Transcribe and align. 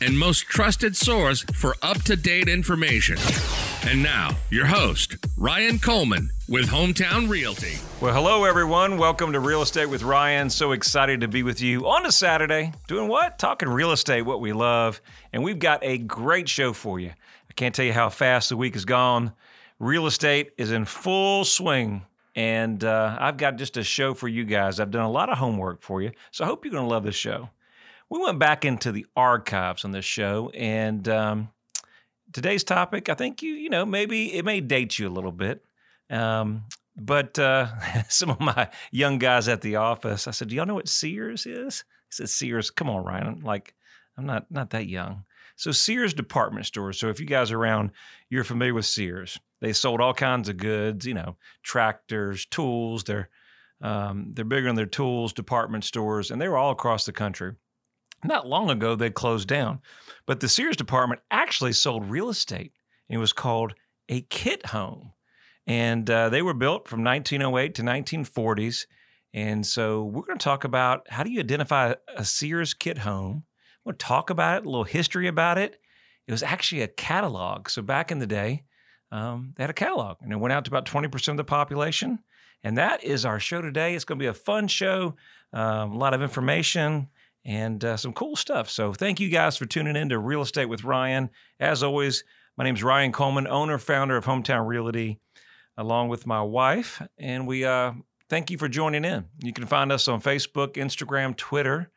and 0.00 0.18
most 0.18 0.46
trusted 0.46 0.96
source 0.96 1.42
for 1.54 1.74
up 1.82 2.02
to 2.02 2.16
date 2.16 2.48
information. 2.48 3.16
And 3.86 4.02
now, 4.02 4.36
your 4.50 4.66
host, 4.66 5.16
Ryan 5.36 5.78
Coleman 5.78 6.30
with 6.48 6.66
Hometown 6.66 7.28
Realty. 7.28 7.76
Well, 8.00 8.12
hello, 8.12 8.44
everyone. 8.44 8.98
Welcome 8.98 9.32
to 9.32 9.40
Real 9.40 9.62
Estate 9.62 9.86
with 9.86 10.02
Ryan. 10.02 10.50
So 10.50 10.72
excited 10.72 11.20
to 11.22 11.28
be 11.28 11.42
with 11.42 11.62
you 11.62 11.88
on 11.88 12.04
a 12.04 12.12
Saturday. 12.12 12.72
Doing 12.88 13.08
what? 13.08 13.38
Talking 13.38 13.68
real 13.68 13.92
estate, 13.92 14.22
what 14.22 14.40
we 14.40 14.52
love. 14.52 15.00
And 15.32 15.42
we've 15.42 15.58
got 15.58 15.82
a 15.82 15.98
great 15.98 16.48
show 16.48 16.72
for 16.72 17.00
you. 17.00 17.10
I 17.10 17.52
can't 17.54 17.74
tell 17.74 17.84
you 17.84 17.92
how 17.92 18.08
fast 18.08 18.50
the 18.50 18.56
week 18.56 18.74
has 18.74 18.84
gone. 18.84 19.32
Real 19.78 20.06
estate 20.06 20.52
is 20.58 20.72
in 20.72 20.84
full 20.84 21.44
swing. 21.44 22.04
And 22.34 22.84
uh, 22.84 23.16
I've 23.18 23.38
got 23.38 23.56
just 23.56 23.78
a 23.78 23.82
show 23.82 24.12
for 24.12 24.28
you 24.28 24.44
guys. 24.44 24.78
I've 24.78 24.90
done 24.90 25.04
a 25.04 25.10
lot 25.10 25.30
of 25.30 25.38
homework 25.38 25.80
for 25.80 26.02
you. 26.02 26.10
So 26.32 26.44
I 26.44 26.48
hope 26.48 26.64
you're 26.64 26.72
going 26.72 26.84
to 26.84 26.90
love 26.90 27.04
this 27.04 27.14
show. 27.14 27.48
We 28.08 28.20
went 28.20 28.38
back 28.38 28.64
into 28.64 28.92
the 28.92 29.06
archives 29.16 29.84
on 29.84 29.90
this 29.90 30.04
show. 30.04 30.50
And 30.50 31.08
um, 31.08 31.48
today's 32.32 32.64
topic, 32.64 33.08
I 33.08 33.14
think 33.14 33.42
you, 33.42 33.52
you 33.52 33.70
know, 33.70 33.84
maybe 33.84 34.34
it 34.34 34.44
may 34.44 34.60
date 34.60 34.98
you 34.98 35.08
a 35.08 35.10
little 35.10 35.32
bit. 35.32 35.64
Um, 36.10 36.64
but 36.96 37.38
uh, 37.38 37.68
some 38.08 38.30
of 38.30 38.40
my 38.40 38.68
young 38.90 39.18
guys 39.18 39.48
at 39.48 39.60
the 39.60 39.76
office, 39.76 40.26
I 40.26 40.30
said, 40.30 40.48
"Do 40.48 40.56
y'all 40.56 40.66
know 40.66 40.74
what 40.74 40.88
Sears 40.88 41.46
is?" 41.46 41.84
He 42.08 42.12
said, 42.12 42.28
"Sears, 42.28 42.70
come 42.70 42.88
on, 42.88 43.04
Ryan. 43.04 43.26
I'm 43.26 43.40
like, 43.40 43.74
I'm 44.16 44.26
not 44.26 44.50
not 44.50 44.70
that 44.70 44.86
young." 44.86 45.24
So 45.56 45.72
Sears 45.72 46.14
department 46.14 46.66
stores. 46.66 46.98
So 46.98 47.08
if 47.08 47.18
you 47.18 47.26
guys 47.26 47.50
are 47.50 47.58
around, 47.58 47.90
you're 48.28 48.44
familiar 48.44 48.74
with 48.74 48.86
Sears. 48.86 49.38
They 49.60 49.72
sold 49.72 50.00
all 50.00 50.12
kinds 50.12 50.48
of 50.48 50.58
goods, 50.58 51.06
you 51.06 51.14
know, 51.14 51.36
tractors, 51.62 52.46
tools. 52.46 53.04
They're 53.04 53.28
um, 53.80 54.32
they're 54.32 54.44
bigger 54.44 54.66
than 54.66 54.76
their 54.76 54.86
tools, 54.86 55.32
department 55.32 55.84
stores, 55.84 56.30
and 56.30 56.40
they 56.40 56.48
were 56.48 56.56
all 56.56 56.70
across 56.70 57.04
the 57.04 57.12
country. 57.12 57.54
Not 58.26 58.46
long 58.46 58.70
ago, 58.70 58.96
they 58.96 59.10
closed 59.10 59.48
down, 59.48 59.80
but 60.26 60.40
the 60.40 60.48
Sears 60.48 60.76
department 60.76 61.20
actually 61.30 61.72
sold 61.72 62.10
real 62.10 62.28
estate. 62.28 62.72
It 63.08 63.18
was 63.18 63.32
called 63.32 63.74
a 64.08 64.22
kit 64.22 64.66
home. 64.66 65.12
And 65.66 66.08
uh, 66.10 66.28
they 66.28 66.42
were 66.42 66.54
built 66.54 66.88
from 66.88 67.04
1908 67.04 67.74
to 67.76 67.82
1940s. 67.82 68.86
And 69.34 69.66
so 69.66 70.04
we're 70.04 70.22
going 70.22 70.38
to 70.38 70.44
talk 70.44 70.64
about 70.64 71.06
how 71.10 71.22
do 71.22 71.30
you 71.30 71.40
identify 71.40 71.94
a 72.16 72.24
Sears 72.24 72.74
kit 72.74 72.98
home. 72.98 73.44
We'll 73.84 73.94
talk 73.96 74.30
about 74.30 74.58
it, 74.62 74.66
a 74.66 74.68
little 74.68 74.84
history 74.84 75.28
about 75.28 75.58
it. 75.58 75.80
It 76.26 76.32
was 76.32 76.42
actually 76.42 76.82
a 76.82 76.88
catalog. 76.88 77.68
So 77.68 77.82
back 77.82 78.10
in 78.10 78.18
the 78.18 78.26
day, 78.26 78.64
um, 79.12 79.52
they 79.56 79.62
had 79.62 79.70
a 79.70 79.74
catalog 79.74 80.16
and 80.20 80.32
it 80.32 80.36
went 80.36 80.52
out 80.52 80.64
to 80.64 80.70
about 80.70 80.86
20% 80.86 81.28
of 81.28 81.36
the 81.36 81.44
population. 81.44 82.18
And 82.64 82.78
that 82.78 83.04
is 83.04 83.24
our 83.24 83.38
show 83.38 83.60
today. 83.60 83.94
It's 83.94 84.04
going 84.04 84.18
to 84.18 84.22
be 84.22 84.28
a 84.28 84.34
fun 84.34 84.66
show, 84.66 85.14
um, 85.52 85.92
a 85.92 85.98
lot 85.98 86.14
of 86.14 86.22
information 86.22 87.08
and 87.46 87.84
uh, 87.84 87.96
some 87.96 88.12
cool 88.12 88.34
stuff. 88.34 88.68
So 88.68 88.92
thank 88.92 89.20
you 89.20 89.28
guys 89.30 89.56
for 89.56 89.66
tuning 89.66 89.94
in 89.94 90.08
to 90.08 90.18
Real 90.18 90.42
Estate 90.42 90.68
with 90.68 90.82
Ryan. 90.82 91.30
As 91.60 91.84
always, 91.84 92.24
my 92.58 92.64
name 92.64 92.74
is 92.74 92.82
Ryan 92.82 93.12
Coleman, 93.12 93.46
owner, 93.46 93.78
founder 93.78 94.16
of 94.16 94.24
Hometown 94.24 94.66
Realty 94.66 95.20
along 95.78 96.08
with 96.08 96.26
my 96.26 96.42
wife. 96.42 97.00
And 97.18 97.46
we 97.46 97.64
uh, 97.64 97.92
thank 98.28 98.50
you 98.50 98.58
for 98.58 98.68
joining 98.68 99.04
in. 99.04 99.26
You 99.44 99.52
can 99.52 99.66
find 99.66 99.92
us 99.92 100.08
on 100.08 100.20
Facebook, 100.20 100.72
Instagram, 100.74 101.36
Twitter. 101.36 101.90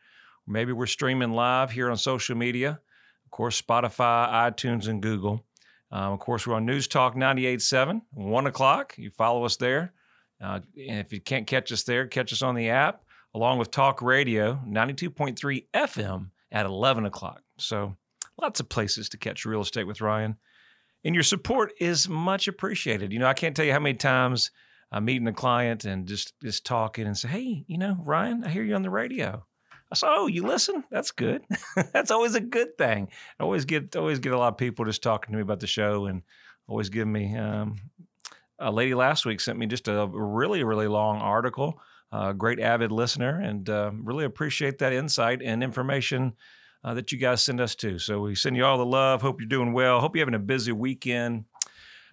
Maybe 0.45 0.71
we're 0.71 0.85
streaming 0.85 1.31
live 1.31 1.71
here 1.71 1.89
on 1.89 1.97
social 1.97 2.37
media. 2.37 2.79
Of 3.25 3.31
course, 3.31 3.59
Spotify, 3.59 4.29
iTunes, 4.51 4.87
and 4.87 5.01
Google. 5.01 5.43
Um, 5.91 6.13
of 6.13 6.19
course, 6.19 6.45
we're 6.45 6.55
on 6.55 6.65
News 6.65 6.87
Talk 6.87 7.15
98.7, 7.15 8.01
1 8.11 8.47
o'clock. 8.47 8.93
You 8.97 9.09
follow 9.09 9.45
us 9.45 9.57
there. 9.57 9.93
Uh, 10.39 10.59
and 10.77 10.99
if 10.99 11.11
you 11.11 11.19
can't 11.19 11.47
catch 11.47 11.71
us 11.71 11.83
there, 11.83 12.05
catch 12.05 12.31
us 12.33 12.43
on 12.43 12.53
the 12.53 12.69
app, 12.69 13.03
along 13.33 13.59
with 13.59 13.71
Talk 13.71 14.01
Radio 14.01 14.59
92.3 14.67 15.65
FM 15.73 16.29
at 16.51 16.65
11 16.65 17.05
o'clock. 17.05 17.41
So 17.57 17.95
lots 18.39 18.59
of 18.59 18.69
places 18.69 19.09
to 19.09 19.17
catch 19.17 19.45
real 19.45 19.61
estate 19.61 19.85
with 19.85 20.01
Ryan 20.01 20.37
and 21.03 21.15
your 21.15 21.23
support 21.23 21.71
is 21.79 22.09
much 22.09 22.47
appreciated. 22.47 23.11
You 23.13 23.19
know, 23.19 23.27
I 23.27 23.33
can't 23.33 23.55
tell 23.55 23.65
you 23.65 23.73
how 23.73 23.79
many 23.79 23.95
times 23.95 24.51
I'm 24.91 25.05
meeting 25.05 25.27
a 25.27 25.33
client 25.33 25.85
and 25.85 26.07
just 26.07 26.33
just 26.41 26.65
talking 26.65 27.05
and 27.05 27.17
say, 27.17 27.27
"Hey, 27.27 27.65
you 27.67 27.77
know, 27.77 27.97
Ryan, 28.03 28.43
I 28.43 28.49
hear 28.49 28.63
you 28.63 28.75
on 28.75 28.81
the 28.81 28.89
radio." 28.89 29.45
I 29.91 29.95
said, 29.95 30.09
"Oh, 30.11 30.27
you 30.27 30.43
listen? 30.43 30.83
That's 30.91 31.11
good. 31.11 31.43
That's 31.93 32.11
always 32.11 32.35
a 32.35 32.41
good 32.41 32.77
thing." 32.77 33.09
I 33.39 33.43
always 33.43 33.65
get 33.65 33.95
always 33.95 34.19
get 34.19 34.33
a 34.33 34.37
lot 34.37 34.53
of 34.53 34.57
people 34.57 34.85
just 34.85 35.03
talking 35.03 35.31
to 35.31 35.37
me 35.37 35.41
about 35.41 35.59
the 35.59 35.67
show 35.67 36.05
and 36.05 36.23
always 36.67 36.89
give 36.89 37.07
me. 37.07 37.35
Um, 37.35 37.77
a 38.61 38.71
lady 38.71 38.93
last 38.93 39.25
week 39.25 39.39
sent 39.39 39.57
me 39.57 39.67
just 39.67 39.87
a 39.87 40.05
really 40.11 40.65
really 40.65 40.87
long 40.87 41.19
article. 41.19 41.79
Uh, 42.11 42.33
great 42.33 42.59
avid 42.59 42.91
listener, 42.91 43.39
and 43.39 43.69
uh, 43.69 43.91
really 43.93 44.25
appreciate 44.25 44.79
that 44.79 44.93
insight 44.93 45.41
and 45.43 45.63
information 45.63 46.33
uh, 46.83 46.93
that 46.93 47.11
you 47.11 47.17
guys 47.17 47.41
send 47.41 47.61
us 47.61 47.75
to. 47.75 47.99
So 47.99 48.21
we 48.21 48.35
send 48.35 48.55
you 48.55 48.65
all 48.65 48.77
the 48.77 48.85
love. 48.85 49.21
Hope 49.21 49.39
you're 49.39 49.47
doing 49.47 49.73
well. 49.73 49.99
Hope 49.99 50.15
you're 50.15 50.21
having 50.21 50.33
a 50.33 50.39
busy 50.39 50.71
weekend. 50.71 51.45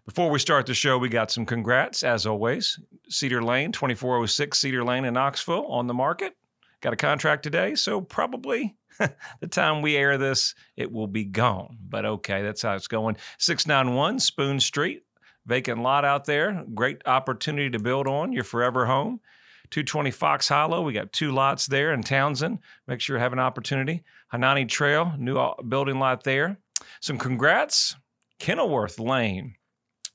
Before 0.05 0.31
we 0.31 0.39
start 0.39 0.67
the 0.67 0.75
show, 0.75 0.99
we 0.99 1.09
got 1.09 1.31
some 1.31 1.47
congrats, 1.47 2.03
as 2.03 2.27
always. 2.27 2.79
Cedar 3.09 3.43
Lane, 3.43 3.73
2406 3.73 4.59
Cedar 4.59 4.84
Lane 4.84 5.05
in 5.05 5.15
Knoxville 5.15 5.67
on 5.67 5.87
the 5.87 5.95
market. 5.95 6.37
Got 6.81 6.93
a 6.93 6.97
contract 6.97 7.43
today, 7.43 7.75
so 7.75 8.01
probably 8.01 8.77
the 9.41 9.47
time 9.49 9.83
we 9.83 9.97
air 9.97 10.17
this, 10.19 10.55
it 10.77 10.93
will 10.93 11.09
be 11.09 11.25
gone. 11.25 11.77
But 11.89 12.05
okay, 12.05 12.43
that's 12.43 12.63
how 12.63 12.75
it's 12.77 12.87
going. 12.87 13.17
691 13.39 14.21
Spoon 14.21 14.61
Street, 14.61 15.03
vacant 15.45 15.83
lot 15.83 16.05
out 16.05 16.25
there. 16.25 16.65
Great 16.75 17.03
opportunity 17.07 17.71
to 17.71 17.78
build 17.78 18.07
on 18.07 18.33
your 18.33 18.45
forever 18.45 18.87
home. 18.87 19.21
220 19.71 20.10
Fox 20.10 20.49
Hollow. 20.49 20.82
We 20.82 20.93
got 20.93 21.12
two 21.12 21.32
lots 21.32 21.66
there 21.66 21.93
in 21.93 22.03
Townsend. 22.03 22.59
Make 22.87 23.00
sure 23.00 23.16
you 23.16 23.22
have 23.22 23.32
an 23.32 23.38
opportunity. 23.38 24.03
Hanani 24.28 24.66
Trail, 24.66 25.12
new 25.19 25.53
building 25.69 25.99
lot 25.99 26.25
there. 26.25 26.59
Some 27.00 27.19
congrats. 27.19 27.97
Kenilworth 28.38 28.99
Lane, 28.99 29.54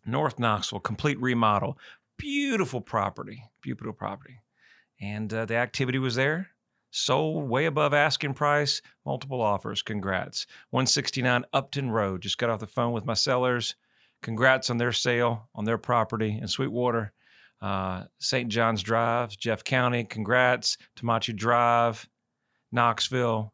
North 0.05 0.37
Knoxville, 0.37 0.79
complete 0.79 1.19
remodel. 1.19 1.77
Beautiful 2.17 2.81
property. 2.81 3.43
Beautiful 3.61 3.93
property. 3.93 4.41
And 4.99 5.33
uh, 5.33 5.45
the 5.45 5.55
activity 5.55 5.97
was 5.97 6.15
there. 6.15 6.49
Sold 6.91 7.49
way 7.49 7.65
above 7.65 7.93
asking 7.93 8.35
price. 8.35 8.81
Multiple 9.05 9.41
offers. 9.41 9.81
Congrats. 9.81 10.45
169 10.69 11.45
Upton 11.53 11.89
Road. 11.89 12.21
Just 12.21 12.37
got 12.37 12.49
off 12.49 12.59
the 12.59 12.67
phone 12.67 12.91
with 12.91 13.05
my 13.05 13.13
sellers. 13.15 13.75
Congrats 14.21 14.69
on 14.69 14.77
their 14.77 14.91
sale 14.91 15.49
on 15.55 15.65
their 15.65 15.79
property 15.79 16.37
in 16.39 16.47
Sweetwater 16.47 17.11
uh, 17.61 18.03
St. 18.19 18.49
John's 18.49 18.81
Drive, 18.81 19.37
Jeff 19.37 19.63
County, 19.63 20.03
congrats. 20.03 20.77
Tamachi 20.97 21.35
Drive, 21.35 22.07
Knoxville, 22.71 23.53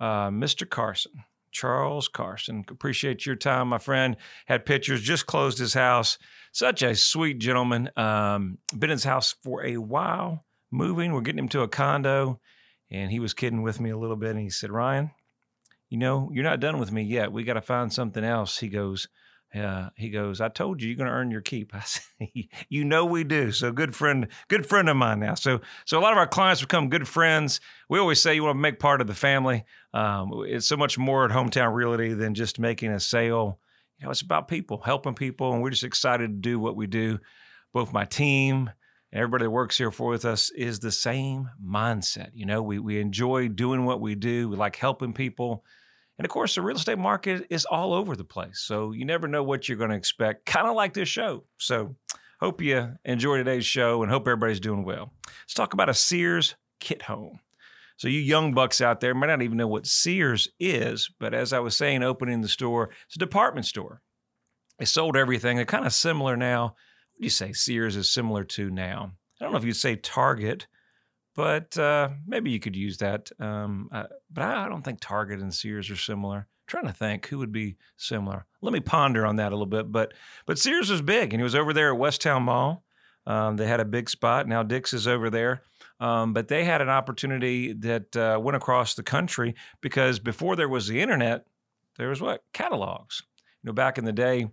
uh, 0.00 0.28
Mr. 0.30 0.68
Carson, 0.68 1.12
Charles 1.50 2.08
Carson. 2.08 2.64
Appreciate 2.68 3.26
your 3.26 3.36
time, 3.36 3.68
my 3.68 3.78
friend. 3.78 4.16
Had 4.46 4.64
pictures, 4.64 5.02
just 5.02 5.26
closed 5.26 5.58
his 5.58 5.74
house. 5.74 6.18
Such 6.52 6.82
a 6.82 6.94
sweet 6.94 7.38
gentleman. 7.38 7.90
Um, 7.96 8.58
been 8.72 8.90
in 8.90 8.96
his 8.96 9.04
house 9.04 9.34
for 9.42 9.64
a 9.64 9.76
while, 9.76 10.44
moving. 10.70 11.12
We're 11.12 11.20
getting 11.22 11.40
him 11.40 11.48
to 11.50 11.62
a 11.62 11.68
condo. 11.68 12.40
And 12.90 13.10
he 13.10 13.20
was 13.20 13.34
kidding 13.34 13.62
with 13.62 13.80
me 13.80 13.90
a 13.90 13.98
little 13.98 14.16
bit. 14.16 14.30
And 14.30 14.40
he 14.40 14.50
said, 14.50 14.70
Ryan, 14.70 15.10
you 15.88 15.98
know, 15.98 16.30
you're 16.32 16.44
not 16.44 16.60
done 16.60 16.78
with 16.78 16.92
me 16.92 17.02
yet. 17.02 17.32
We 17.32 17.44
got 17.44 17.54
to 17.54 17.62
find 17.62 17.92
something 17.92 18.22
else. 18.22 18.58
He 18.58 18.68
goes, 18.68 19.08
yeah, 19.54 19.90
he 19.96 20.08
goes, 20.08 20.40
I 20.40 20.48
told 20.48 20.80
you 20.80 20.88
you're 20.88 20.96
going 20.96 21.08
to 21.08 21.14
earn 21.14 21.30
your 21.30 21.42
keep. 21.42 21.74
I 21.74 21.80
say, 21.80 22.48
you 22.68 22.84
know 22.84 23.04
we 23.04 23.24
do. 23.24 23.52
So 23.52 23.70
good 23.70 23.94
friend, 23.94 24.28
good 24.48 24.66
friend 24.66 24.88
of 24.88 24.96
mine 24.96 25.20
now. 25.20 25.34
So 25.34 25.60
so 25.84 25.98
a 25.98 26.00
lot 26.00 26.12
of 26.12 26.18
our 26.18 26.26
clients 26.26 26.60
become 26.62 26.88
good 26.88 27.06
friends. 27.06 27.60
We 27.88 27.98
always 27.98 28.22
say 28.22 28.34
you 28.34 28.44
want 28.44 28.56
to 28.56 28.60
make 28.60 28.78
part 28.78 29.00
of 29.00 29.06
the 29.06 29.14
family. 29.14 29.64
Um, 29.92 30.32
it's 30.46 30.66
so 30.66 30.76
much 30.76 30.98
more 30.98 31.24
at 31.24 31.30
Hometown 31.30 31.74
Realty 31.74 32.14
than 32.14 32.34
just 32.34 32.58
making 32.58 32.92
a 32.92 33.00
sale. 33.00 33.58
You 33.98 34.06
know, 34.06 34.10
it's 34.10 34.22
about 34.22 34.48
people, 34.48 34.80
helping 34.82 35.14
people, 35.14 35.52
and 35.52 35.62
we're 35.62 35.70
just 35.70 35.84
excited 35.84 36.28
to 36.28 36.50
do 36.50 36.58
what 36.58 36.76
we 36.76 36.86
do. 36.86 37.18
Both 37.72 37.92
my 37.92 38.04
team 38.04 38.70
and 39.12 39.18
everybody 39.20 39.44
that 39.44 39.50
works 39.50 39.76
here 39.76 39.90
for 39.90 40.10
with 40.10 40.24
us 40.24 40.50
is 40.50 40.80
the 40.80 40.90
same 40.90 41.50
mindset. 41.62 42.30
You 42.32 42.46
know, 42.46 42.62
we 42.62 42.78
we 42.78 43.00
enjoy 43.00 43.48
doing 43.48 43.84
what 43.84 44.00
we 44.00 44.14
do. 44.14 44.48
We 44.48 44.56
like 44.56 44.76
helping 44.76 45.12
people. 45.12 45.64
And 46.22 46.26
of 46.26 46.30
course, 46.30 46.54
the 46.54 46.62
real 46.62 46.76
estate 46.76 47.00
market 47.00 47.48
is 47.50 47.64
all 47.64 47.92
over 47.92 48.14
the 48.14 48.22
place. 48.22 48.60
So 48.60 48.92
you 48.92 49.04
never 49.04 49.26
know 49.26 49.42
what 49.42 49.68
you're 49.68 49.76
going 49.76 49.90
to 49.90 49.96
expect, 49.96 50.46
kind 50.46 50.68
of 50.68 50.76
like 50.76 50.94
this 50.94 51.08
show. 51.08 51.42
So 51.58 51.96
hope 52.40 52.62
you 52.62 52.92
enjoy 53.04 53.38
today's 53.38 53.66
show 53.66 54.04
and 54.04 54.12
hope 54.12 54.28
everybody's 54.28 54.60
doing 54.60 54.84
well. 54.84 55.12
Let's 55.26 55.54
talk 55.54 55.72
about 55.72 55.88
a 55.88 55.94
Sears 55.94 56.54
kit 56.78 57.02
home. 57.02 57.40
So 57.96 58.06
you 58.06 58.20
young 58.20 58.54
bucks 58.54 58.80
out 58.80 59.00
there 59.00 59.16
might 59.16 59.26
not 59.26 59.42
even 59.42 59.56
know 59.56 59.66
what 59.66 59.84
Sears 59.84 60.48
is, 60.60 61.10
but 61.18 61.34
as 61.34 61.52
I 61.52 61.58
was 61.58 61.76
saying, 61.76 62.04
opening 62.04 62.40
the 62.40 62.46
store, 62.46 62.90
it's 63.08 63.16
a 63.16 63.18
department 63.18 63.66
store. 63.66 64.00
They 64.78 64.84
sold 64.84 65.16
everything. 65.16 65.56
They're 65.56 65.64
kind 65.64 65.86
of 65.86 65.92
similar 65.92 66.36
now. 66.36 66.62
What 67.14 67.18
do 67.18 67.24
you 67.24 67.30
say 67.30 67.52
Sears 67.52 67.96
is 67.96 68.08
similar 68.08 68.44
to 68.44 68.70
now? 68.70 69.10
I 69.40 69.44
don't 69.44 69.50
know 69.50 69.58
if 69.58 69.64
you'd 69.64 69.74
say 69.74 69.96
Target 69.96 70.68
but 71.34 71.76
uh, 71.78 72.10
maybe 72.26 72.50
you 72.50 72.60
could 72.60 72.76
use 72.76 72.98
that. 72.98 73.30
Um, 73.40 73.88
uh, 73.92 74.04
but 74.30 74.44
I, 74.44 74.66
I, 74.66 74.68
don't 74.68 74.82
think 74.82 75.00
Target 75.00 75.40
and 75.40 75.54
Sears 75.54 75.90
are 75.90 75.96
similar. 75.96 76.36
I'm 76.38 76.66
trying 76.66 76.86
to 76.86 76.92
think 76.92 77.26
who 77.26 77.38
would 77.38 77.52
be 77.52 77.76
similar. 77.96 78.46
Let 78.60 78.72
me 78.72 78.80
ponder 78.80 79.26
on 79.26 79.36
that 79.36 79.52
a 79.52 79.56
little 79.56 79.66
bit. 79.66 79.90
But 79.90 80.12
but 80.46 80.58
Sears 80.58 80.90
was 80.90 81.02
big, 81.02 81.32
and 81.32 81.40
he 81.40 81.44
was 81.44 81.54
over 81.54 81.72
there 81.72 81.92
at 81.92 81.98
West 81.98 82.20
Town 82.20 82.44
Mall. 82.44 82.84
Um, 83.26 83.56
they 83.56 83.66
had 83.66 83.80
a 83.80 83.84
big 83.84 84.10
spot. 84.10 84.48
Now 84.48 84.62
Dick's 84.62 84.92
is 84.92 85.06
over 85.06 85.30
there. 85.30 85.62
Um, 86.00 86.32
but 86.32 86.48
they 86.48 86.64
had 86.64 86.82
an 86.82 86.88
opportunity 86.88 87.72
that 87.74 88.16
uh, 88.16 88.38
went 88.42 88.56
across 88.56 88.94
the 88.94 89.04
country 89.04 89.54
because 89.80 90.18
before 90.18 90.56
there 90.56 90.68
was 90.68 90.88
the 90.88 91.00
internet, 91.00 91.46
there 91.96 92.08
was 92.08 92.20
what 92.20 92.42
catalogs. 92.52 93.22
You 93.62 93.68
know, 93.68 93.72
back 93.72 93.98
in 93.98 94.04
the 94.04 94.12
day, 94.12 94.48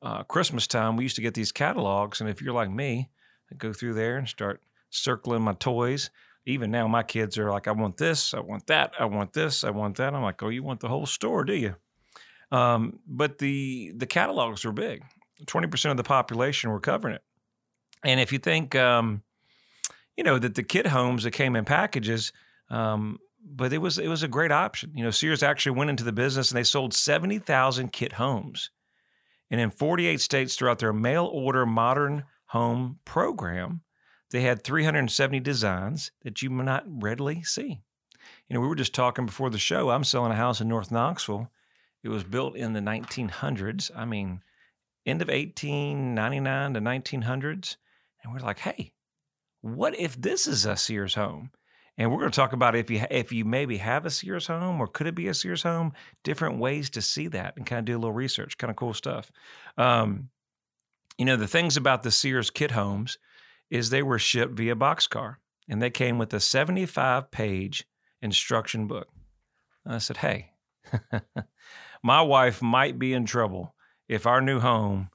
uh, 0.00 0.22
Christmas 0.22 0.66
time, 0.66 0.96
we 0.96 1.04
used 1.04 1.16
to 1.16 1.22
get 1.22 1.34
these 1.34 1.52
catalogs, 1.52 2.20
and 2.20 2.30
if 2.30 2.40
you're 2.40 2.54
like 2.54 2.70
me, 2.70 3.10
I 3.52 3.56
go 3.56 3.74
through 3.74 3.94
there 3.94 4.16
and 4.16 4.26
start 4.26 4.62
circling 4.90 5.42
my 5.42 5.54
toys. 5.54 6.10
Even 6.46 6.70
now, 6.70 6.88
my 6.88 7.02
kids 7.02 7.38
are 7.38 7.50
like, 7.50 7.68
I 7.68 7.72
want 7.72 7.96
this, 7.96 8.34
I 8.34 8.40
want 8.40 8.66
that, 8.66 8.92
I 8.98 9.04
want 9.04 9.32
this, 9.32 9.62
I 9.62 9.70
want 9.70 9.96
that. 9.96 10.14
I'm 10.14 10.22
like, 10.22 10.42
oh, 10.42 10.48
you 10.48 10.62
want 10.62 10.80
the 10.80 10.88
whole 10.88 11.06
store, 11.06 11.44
do 11.44 11.54
you? 11.54 11.76
Um, 12.50 12.98
but 13.06 13.38
the 13.38 13.92
the 13.96 14.06
catalogs 14.06 14.64
were 14.64 14.72
big. 14.72 15.04
Twenty 15.46 15.68
percent 15.68 15.90
of 15.90 15.96
the 15.96 16.02
population 16.02 16.70
were 16.70 16.80
covering 16.80 17.14
it. 17.14 17.22
And 18.02 18.18
if 18.18 18.32
you 18.32 18.38
think, 18.38 18.74
um, 18.74 19.22
you 20.16 20.24
know, 20.24 20.38
that 20.38 20.54
the 20.54 20.62
kit 20.62 20.86
homes 20.86 21.24
that 21.24 21.30
came 21.32 21.54
in 21.54 21.64
packages, 21.64 22.32
um, 22.70 23.18
but 23.44 23.72
it 23.72 23.78
was 23.78 23.98
it 23.98 24.08
was 24.08 24.22
a 24.22 24.28
great 24.28 24.50
option. 24.50 24.92
You 24.94 25.04
know, 25.04 25.10
Sears 25.10 25.42
actually 25.42 25.76
went 25.76 25.90
into 25.90 26.04
the 26.04 26.12
business 26.12 26.50
and 26.50 26.58
they 26.58 26.64
sold 26.64 26.94
seventy 26.94 27.38
thousand 27.38 27.92
kit 27.92 28.14
homes, 28.14 28.70
and 29.50 29.60
in 29.60 29.70
forty 29.70 30.06
eight 30.06 30.20
states 30.20 30.56
throughout 30.56 30.78
their 30.78 30.92
mail 30.92 31.26
order 31.26 31.64
modern 31.66 32.24
home 32.46 32.98
program, 33.04 33.82
they 34.30 34.42
had 34.42 34.62
370 34.62 35.40
designs 35.40 36.12
that 36.22 36.42
you 36.42 36.50
may 36.50 36.64
not 36.64 36.84
readily 36.86 37.42
see. 37.42 37.80
You 38.48 38.54
know, 38.54 38.60
we 38.60 38.68
were 38.68 38.76
just 38.76 38.94
talking 38.94 39.26
before 39.26 39.50
the 39.50 39.58
show. 39.58 39.90
I'm 39.90 40.04
selling 40.04 40.32
a 40.32 40.36
house 40.36 40.60
in 40.60 40.68
North 40.68 40.90
Knoxville. 40.90 41.50
It 42.02 42.08
was 42.08 42.24
built 42.24 42.56
in 42.56 42.72
the 42.72 42.80
1900s. 42.80 43.90
I 43.94 44.04
mean, 44.04 44.42
end 45.04 45.22
of 45.22 45.28
1899 45.28 46.74
to 46.74 46.80
1900s. 46.80 47.76
And 48.22 48.32
we're 48.32 48.40
like, 48.40 48.60
hey, 48.60 48.92
what 49.60 49.98
if 49.98 50.20
this 50.20 50.46
is 50.46 50.64
a 50.64 50.76
Sears 50.76 51.14
home? 51.14 51.50
And 51.98 52.10
we're 52.10 52.18
going 52.18 52.30
to 52.30 52.36
talk 52.36 52.52
about 52.52 52.76
if 52.76 52.90
you 52.90 53.04
if 53.10 53.30
you 53.30 53.44
maybe 53.44 53.76
have 53.76 54.06
a 54.06 54.10
Sears 54.10 54.46
home 54.46 54.80
or 54.80 54.86
could 54.86 55.06
it 55.06 55.14
be 55.14 55.28
a 55.28 55.34
Sears 55.34 55.62
home? 55.62 55.92
Different 56.24 56.58
ways 56.58 56.88
to 56.90 57.02
see 57.02 57.28
that 57.28 57.56
and 57.56 57.66
kind 57.66 57.80
of 57.80 57.84
do 57.84 57.96
a 57.96 57.98
little 57.98 58.12
research. 58.12 58.56
Kind 58.56 58.70
of 58.70 58.76
cool 58.76 58.94
stuff. 58.94 59.30
Um, 59.76 60.30
you 61.18 61.26
know 61.26 61.36
the 61.36 61.46
things 61.46 61.76
about 61.76 62.02
the 62.02 62.10
Sears 62.10 62.48
kit 62.48 62.70
homes 62.70 63.18
is 63.70 63.90
they 63.90 64.02
were 64.02 64.18
shipped 64.18 64.54
via 64.54 64.74
boxcar 64.74 65.36
and 65.68 65.80
they 65.80 65.90
came 65.90 66.18
with 66.18 66.34
a 66.34 66.40
75 66.40 67.30
page 67.30 67.86
instruction 68.20 68.86
book. 68.86 69.08
And 69.84 69.94
I 69.94 69.98
said, 69.98 70.18
Hey, 70.18 70.50
my 72.02 72.22
wife 72.22 72.60
might 72.60 72.98
be 72.98 73.12
in 73.12 73.24
trouble 73.24 73.74
if 74.08 74.26
our 74.26 74.40
new 74.40 74.58
home, 74.58 75.10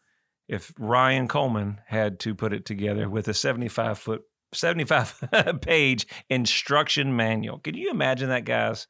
if 0.47 0.73
Ryan 0.79 1.27
Coleman 1.27 1.81
had 1.85 2.19
to 2.21 2.33
put 2.33 2.53
it 2.53 2.65
together 2.65 3.09
with 3.09 3.27
a 3.27 3.33
75 3.33 3.99
foot, 3.99 4.21
75 4.53 5.59
page 5.61 6.07
instruction 6.29 7.15
manual. 7.15 7.59
Can 7.59 7.75
you 7.75 7.91
imagine 7.91 8.29
that, 8.29 8.45
guys? 8.45 8.87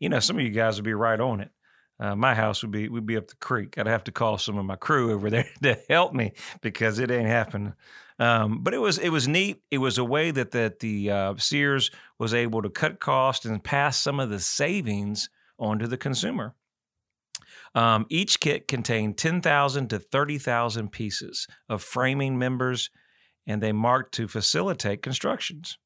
You 0.00 0.08
know, 0.08 0.18
some 0.18 0.36
of 0.36 0.44
you 0.44 0.50
guys 0.50 0.76
would 0.76 0.84
be 0.84 0.94
right 0.94 1.20
on 1.20 1.40
it. 1.40 1.50
Uh, 2.00 2.16
my 2.16 2.34
house 2.34 2.62
would 2.62 2.72
be 2.72 2.88
would 2.88 3.06
be 3.06 3.16
up 3.16 3.28
the 3.28 3.36
creek. 3.36 3.78
I'd 3.78 3.86
have 3.86 4.04
to 4.04 4.12
call 4.12 4.38
some 4.38 4.58
of 4.58 4.64
my 4.64 4.76
crew 4.76 5.12
over 5.12 5.30
there 5.30 5.48
to 5.62 5.78
help 5.88 6.12
me 6.12 6.32
because 6.60 6.98
it 6.98 7.10
ain't 7.10 7.28
happening. 7.28 7.74
Um, 8.18 8.62
but 8.62 8.74
it 8.74 8.78
was 8.78 8.98
it 8.98 9.10
was 9.10 9.28
neat. 9.28 9.62
It 9.70 9.78
was 9.78 9.98
a 9.98 10.04
way 10.04 10.30
that 10.30 10.52
that 10.52 10.80
the 10.80 11.10
uh, 11.10 11.34
Sears 11.36 11.90
was 12.18 12.34
able 12.34 12.62
to 12.62 12.70
cut 12.70 13.00
costs 13.00 13.44
and 13.44 13.62
pass 13.62 13.96
some 13.96 14.20
of 14.20 14.30
the 14.30 14.40
savings 14.40 15.30
onto 15.58 15.86
the 15.86 15.96
consumer. 15.96 16.54
Um, 17.74 18.06
each 18.08 18.38
kit 18.38 18.68
contained 18.68 19.18
10,000 19.18 19.90
to 19.90 19.98
30,000 19.98 20.92
pieces 20.92 21.48
of 21.68 21.82
framing 21.82 22.38
members, 22.38 22.88
and 23.48 23.60
they 23.60 23.72
marked 23.72 24.14
to 24.14 24.28
facilitate 24.28 25.02
constructions. 25.02 25.76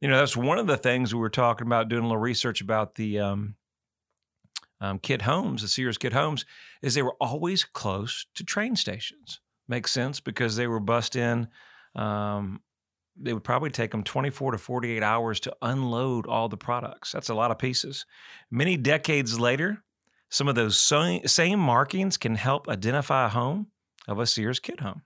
You 0.00 0.08
know, 0.08 0.18
that's 0.18 0.36
one 0.36 0.58
of 0.58 0.66
the 0.66 0.76
things 0.76 1.14
we 1.14 1.20
were 1.20 1.30
talking 1.30 1.68
about 1.68 1.88
doing 1.88 2.02
a 2.02 2.06
little 2.06 2.18
research 2.18 2.60
about 2.60 2.96
the 2.96 3.20
um, 3.20 3.54
um, 4.80 4.98
kit 4.98 5.22
homes, 5.22 5.62
the 5.62 5.68
Sears 5.68 5.98
kit 5.98 6.12
homes, 6.12 6.44
is 6.82 6.94
they 6.94 7.02
were 7.02 7.16
always 7.20 7.64
close 7.64 8.26
to 8.34 8.44
train 8.44 8.76
stations. 8.76 9.40
Makes 9.68 9.92
sense 9.92 10.20
because 10.20 10.56
they 10.56 10.66
were 10.66 10.80
bust 10.80 11.16
in. 11.16 11.48
Um, 11.94 12.60
it 13.24 13.34
would 13.34 13.44
probably 13.44 13.70
take 13.70 13.90
them 13.90 14.02
24 14.02 14.52
to 14.52 14.58
48 14.58 15.02
hours 15.02 15.40
to 15.40 15.56
unload 15.62 16.26
all 16.26 16.48
the 16.48 16.56
products. 16.56 17.12
That's 17.12 17.28
a 17.28 17.34
lot 17.34 17.50
of 17.50 17.58
pieces. 17.58 18.06
Many 18.50 18.76
decades 18.76 19.38
later, 19.38 19.82
some 20.30 20.48
of 20.48 20.54
those 20.54 20.78
same 20.78 21.58
markings 21.58 22.16
can 22.16 22.36
help 22.36 22.68
identify 22.68 23.26
a 23.26 23.30
home 23.30 23.66
of 24.08 24.18
a 24.18 24.26
Sears 24.26 24.60
kit 24.60 24.80
home. 24.80 25.02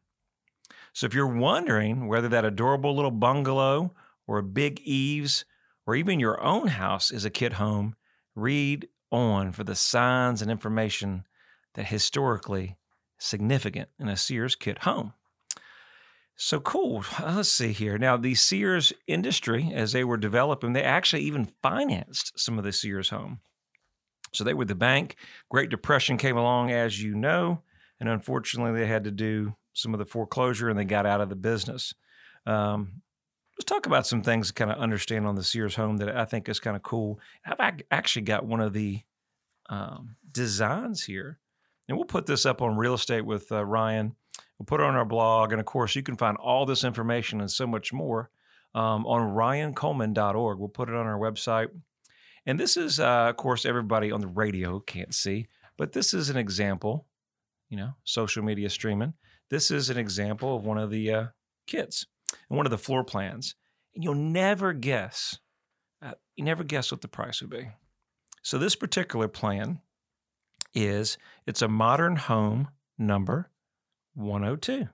So 0.93 1.07
if 1.07 1.15
you're 1.15 1.27
wondering 1.27 2.07
whether 2.07 2.29
that 2.29 2.45
adorable 2.45 2.95
little 2.95 3.11
bungalow 3.11 3.95
or 4.27 4.43
big 4.43 4.81
eaves 4.85 5.45
or 5.87 5.97
even 5.97 6.21
your 6.21 6.41
own 6.41 6.69
house 6.69 7.11
is 7.11 7.25
a 7.25 7.31
kit 7.31 7.55
home, 7.55 7.97
read 8.37 8.89
on 9.15 9.53
for 9.53 9.65
the 9.65 9.75
signs 9.75 10.43
and 10.43 10.51
information 10.51 11.25
that 11.75 11.87
historically 11.87 12.77
significant 13.19 13.89
in 13.99 14.09
a 14.09 14.17
Sears 14.17 14.55
kit 14.55 14.81
home. 14.81 15.13
So 16.37 16.59
cool. 16.59 17.05
Let's 17.23 17.53
see 17.53 17.73
here. 17.73 17.97
Now, 17.97 18.17
the 18.17 18.35
Sears 18.35 18.93
industry, 19.07 19.71
as 19.73 19.93
they 19.93 20.03
were 20.03 20.17
developing, 20.17 20.73
they 20.73 20.83
actually 20.83 21.23
even 21.23 21.53
financed 21.63 22.33
some 22.37 22.59
of 22.59 22.65
the 22.65 22.73
Sears 22.73 23.11
home. 23.11 23.41
So 24.33 24.43
they 24.43 24.55
were 24.55 24.65
the 24.65 24.75
bank. 24.75 25.17
Great 25.49 25.71
Depression 25.71 26.17
came 26.17 26.37
along, 26.37 26.73
as 26.73 27.01
you 27.01 27.15
know, 27.15 27.63
and 28.01 28.09
unfortunately, 28.09 28.79
they 28.79 28.89
had 28.89 29.05
to 29.05 29.13
do 29.13 29.55
some 29.75 29.95
of 29.95 29.99
the 29.99 30.05
foreclosure 30.05 30.69
and 30.69 30.79
they 30.79 30.85
got 30.85 31.07
out 31.07 31.21
of 31.21 31.29
the 31.29 31.37
business. 31.37 31.95
Um, 32.47 33.03
let's 33.57 33.65
talk 33.67 33.87
about 33.87 34.07
some 34.07 34.23
things 34.23 34.49
to 34.49 34.55
kind 34.55 34.71
of 34.71 34.79
understand 34.79 35.27
on 35.27 35.35
the 35.35 35.45
Sears 35.45 35.77
home 35.77 35.99
that 35.99 36.17
I 36.17 36.25
think 36.25 36.49
is 36.49 36.61
kind 36.61 36.77
of 36.77 36.83
cool. 36.83 37.21
I've 37.47 37.81
actually 37.91 38.23
got 38.23 38.45
one 38.45 38.61
of 38.61 38.73
the 38.73 39.03
um, 39.69 40.17
designs 40.31 41.05
here 41.05 41.39
and 41.89 41.97
we'll 41.97 42.07
put 42.07 42.27
this 42.27 42.47
up 42.47 42.63
on 42.63 42.77
Real 42.77 42.95
Estate 42.95 43.25
with 43.25 43.51
uh, 43.53 43.65
Ryan. 43.65 44.15
We'll 44.59 44.67
put 44.67 44.81
it 44.81 44.87
on 44.87 44.95
our 44.95 45.05
blog. 45.05 45.53
And 45.53 45.61
of 45.61 45.67
course, 45.67 45.95
you 45.95 46.03
can 46.03 46.17
find 46.17 46.37
all 46.39 46.65
this 46.65 46.85
information 46.85 47.41
and 47.41 47.51
so 47.51 47.67
much 47.67 47.93
more 47.93 48.31
um, 48.75 49.07
on 49.07 49.35
ryancoleman.org. 49.35 50.59
We'll 50.59 50.69
put 50.69 50.89
it 50.89 50.95
on 50.95 51.07
our 51.07 51.19
website. 51.19 51.69
And 52.47 52.59
this 52.59 52.77
is, 52.77 53.01
uh, 53.01 53.29
of 53.31 53.37
course, 53.37 53.65
everybody 53.65 54.11
on 54.11 54.21
the 54.21 54.27
radio 54.27 54.81
can't 54.81 55.15
see, 55.15 55.47
but 55.77 55.93
this 55.93 56.13
is 56.13 56.29
an 56.29 56.37
example, 56.37 57.07
you 57.71 57.77
know, 57.77 57.95
social 58.05 58.43
media 58.43 58.69
streaming. 58.69 59.15
This 59.51 59.71
is 59.71 59.89
an 59.91 59.97
example 59.97 60.57
of 60.57 60.65
one 60.65 60.79
of 60.79 60.91
the 60.91 61.13
uh, 61.13 61.27
kits 61.67 62.07
one 62.57 62.67
of 62.67 62.71
the 62.71 62.79
floor 62.79 63.05
plans. 63.05 63.55
And 63.95 64.03
you'll 64.03 64.15
never 64.15 64.73
guess, 64.73 65.39
uh, 66.03 66.13
you 66.37 66.45
never 66.45 66.65
guess 66.65 66.91
what 66.91 67.01
the 67.01 67.09
price 67.09 67.41
would 67.41 67.51
be. 67.51 67.69
So 68.43 68.59
this 68.59 68.77
particular 68.77 69.29
plan 69.29 69.81
is 70.75 71.17
it's 71.47 71.63
a 71.63 71.69
modern 71.69 72.17
home 72.17 72.69
number 72.99 73.49
102 74.15 74.89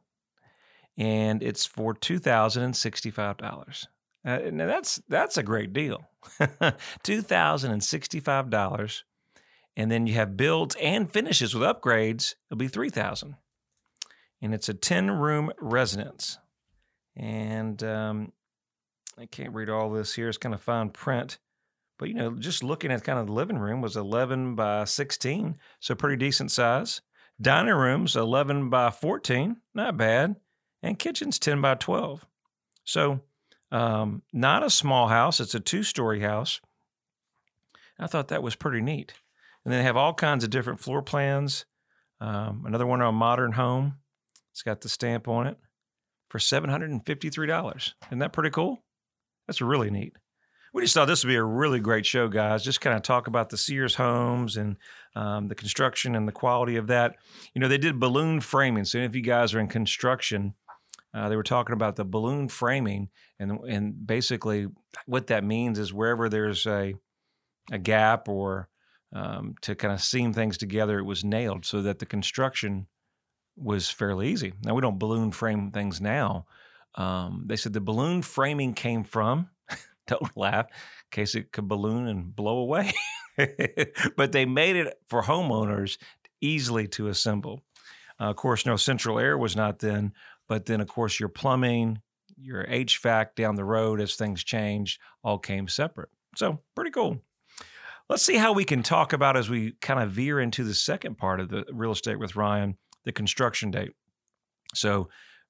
and 0.97 1.43
it's 1.43 1.67
for 1.67 1.95
$2065 1.95 3.87
uh, 4.25 4.39
now 4.53 4.67
that's 4.67 5.03
that's 5.09 5.37
a 5.39 5.43
great 5.43 5.73
deal 5.73 6.09
$2065 6.41 9.03
and 9.77 9.91
then 9.91 10.07
you 10.07 10.15
have 10.15 10.37
builds 10.37 10.77
and 10.81 11.11
finishes 11.11 11.53
with 11.55 11.65
upgrades 11.65 12.37
it'll 12.51 12.59
be 12.59 12.69
3000 12.69 13.35
and 14.43 14.55
it's 14.55 14.69
a 14.69 14.75
10 14.75 15.11
room 15.11 15.51
residence 15.59 16.39
and 17.17 17.83
um, 17.83 18.33
i 19.19 19.27
can't 19.27 19.55
read 19.55 19.71
all 19.71 19.91
this 19.91 20.15
here 20.15 20.29
it's 20.29 20.39
kind 20.39 20.55
of 20.55 20.61
fine 20.61 20.91
print 20.91 21.39
but 22.01 22.09
you 22.09 22.15
know, 22.15 22.31
just 22.31 22.65
looking 22.65 22.91
at 22.91 23.05
kind 23.05 23.19
of 23.19 23.27
the 23.27 23.35
living 23.35 23.59
room 23.59 23.83
was 23.83 23.95
11 23.95 24.55
by 24.55 24.85
16, 24.85 25.59
so 25.81 25.95
pretty 25.95 26.17
decent 26.17 26.51
size. 26.51 27.03
Dining 27.39 27.75
room's 27.75 28.17
11 28.17 28.71
by 28.71 28.91
14, 28.91 29.59
not 29.75 29.99
bad, 29.99 30.37
and 30.83 30.99
kitchen's 30.99 31.39
10 31.39 31.61
by 31.61 31.75
12. 31.75 32.25
So 32.85 33.21
um, 33.71 34.23
not 34.33 34.65
a 34.65 34.71
small 34.71 35.09
house. 35.09 35.41
It's 35.41 35.55
a 35.55 35.61
two-story 35.61 36.21
house. 36.21 36.63
I 37.99 38.07
thought 38.07 38.29
that 38.29 38.43
was 38.43 38.57
pretty 38.57 38.81
neat. 38.81 39.13
And 39.67 39.71
then 39.71 39.81
they 39.81 39.85
have 39.85 39.99
all 39.99 40.15
kinds 40.15 40.43
of 40.43 40.49
different 40.49 40.81
floor 40.81 41.03
plans. 41.03 41.67
Um, 42.19 42.65
another 42.65 42.87
one 42.87 43.03
on 43.03 43.15
modern 43.15 43.53
home. 43.53 43.97
It's 44.53 44.63
got 44.63 44.81
the 44.81 44.89
stamp 44.89 45.29
on 45.29 45.47
it 45.47 45.59
for 46.31 46.39
$753. 46.39 47.93
Isn't 48.07 48.19
that 48.19 48.33
pretty 48.33 48.51
cool? 48.51 48.83
That's 49.47 49.61
really 49.61 49.91
neat 49.91 50.15
we 50.73 50.83
just 50.83 50.95
thought 50.95 51.07
this 51.07 51.25
would 51.25 51.31
be 51.31 51.37
a 51.37 51.43
really 51.43 51.81
great 51.81 52.07
show, 52.07 52.29
guys. 52.29 52.63
Just 52.63 52.81
kind 52.81 52.97
of 52.97 53.03
talk 53.03 53.27
about 53.27 53.51
the 53.51 53.57
Sears 53.57 53.95
homes 53.95 54.57
and 54.57 54.77
um, 55.17 55.49
the 55.49 55.55
construction 55.55 56.15
and 56.15 56.29
the 56.29 56.33
quality 56.33 56.77
of 56.77 56.87
that. 56.89 57.17
You 57.55 57.61
know, 57.61 57.69
they 57.69 57.79
did 57.79 57.99
balloon 57.99 58.41
framing. 58.41 58.85
So 58.85 58.99
if 58.99 59.15
you 59.15 59.23
guys 59.23 59.53
are 59.53 59.61
in 59.61 59.69
construction, 59.69 60.55
uh, 61.13 61.29
they 61.29 61.37
were 61.37 61.43
talking 61.43 61.73
about 61.73 61.97
the 61.97 62.05
balloon 62.05 62.49
framing, 62.49 63.09
and 63.41 63.59
and 63.65 64.07
basically 64.07 64.69
what 65.07 65.27
that 65.27 65.43
means 65.43 65.79
is 65.79 65.93
wherever 65.93 66.29
there's 66.29 66.67
a 66.67 66.95
a 67.73 67.79
gap 67.79 68.29
or 68.29 68.69
um, 69.13 69.57
to 69.63 69.75
kind 69.75 69.93
of 69.93 70.01
seam 70.01 70.33
things 70.33 70.57
together, 70.57 71.01
it 71.01 71.05
was 71.05 71.25
nailed 71.25 71.65
so 71.65 71.83
that 71.83 71.99
the 71.99 72.07
construction 72.07 72.87
was 73.61 73.91
fairly 73.91 74.29
easy. 74.29 74.53
Now 74.65 74.75
we 74.75 74.83
don't 74.83 74.99
balloon 74.99 75.33
frame 75.33 75.71
things 75.71 76.01
now. 76.01 76.47
Um, 76.95 77.45
they 77.47 77.57
said 77.57 77.73
the 77.73 77.81
balloon 77.81 78.23
framing 78.23 78.75
came 78.75 79.05
from. 79.05 79.49
don't 80.07 80.37
laugh, 80.37 80.67
in 80.67 81.11
case 81.11 81.35
it 81.35 81.53
could 81.53 81.69
balloon 81.69 82.09
and 82.09 82.35
blow 82.35 82.59
away. 82.59 82.93
but 84.17 84.33
they 84.33 84.45
made 84.45 84.77
it 84.77 84.95
for 85.09 85.23
homeowners 85.23 85.99
easily 86.41 86.89
to 86.89 87.09
assemble. 87.09 87.63
Uh, 88.21 88.31
of 88.31 88.37
course, 88.37 88.67
no 88.67 88.77
central 88.77 89.19
air 89.19 89.39
was 89.39 89.57
not 89.57 89.79
then, 89.79 90.13
but 90.49 90.67
then, 90.67 90.81
of 90.81 90.89
course, 90.89 91.19
your 91.19 91.29
plumbing, 91.29 92.01
your 92.37 92.67
HVAC 92.67 93.35
down 93.35 93.55
the 93.55 93.65
road 93.65 94.01
as 94.01 94.15
things 94.15 94.45
changed 94.45 95.01
all 95.23 95.39
came 95.39 95.69
separate. 95.69 96.11
So, 96.37 96.61
pretty 96.75 96.91
cool. 96.91 97.23
Let's 98.09 98.25
see 98.25 98.37
how 98.37 98.53
we 98.53 98.65
can 98.65 98.83
talk 98.83 99.13
about 99.13 99.37
as 99.37 99.49
we 99.49 99.73
kind 99.81 100.01
of 100.01 100.11
veer 100.11 100.41
into 100.41 100.65
the 100.65 100.75
second 100.75 101.17
part 101.17 101.39
of 101.39 101.49
the 101.49 101.65
real 101.73 101.93
estate 101.93 102.19
with 102.19 102.35
Ryan, 102.35 102.77
the 103.05 103.13
construction 103.13 103.71
date. 103.71 103.93
So, 104.75 105.09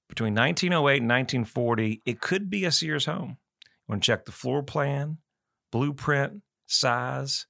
between 0.08 0.34
1908 0.34 1.02
and 1.02 1.08
1940, 1.08 2.02
it 2.04 2.20
could 2.20 2.50
be 2.50 2.64
a 2.64 2.72
Sears 2.72 3.06
home. 3.06 3.38
You 3.62 3.68
want 3.88 4.02
to 4.02 4.06
check 4.06 4.24
the 4.24 4.32
floor 4.32 4.62
plan, 4.62 5.18
blueprint, 5.70 6.42
size, 6.66 7.46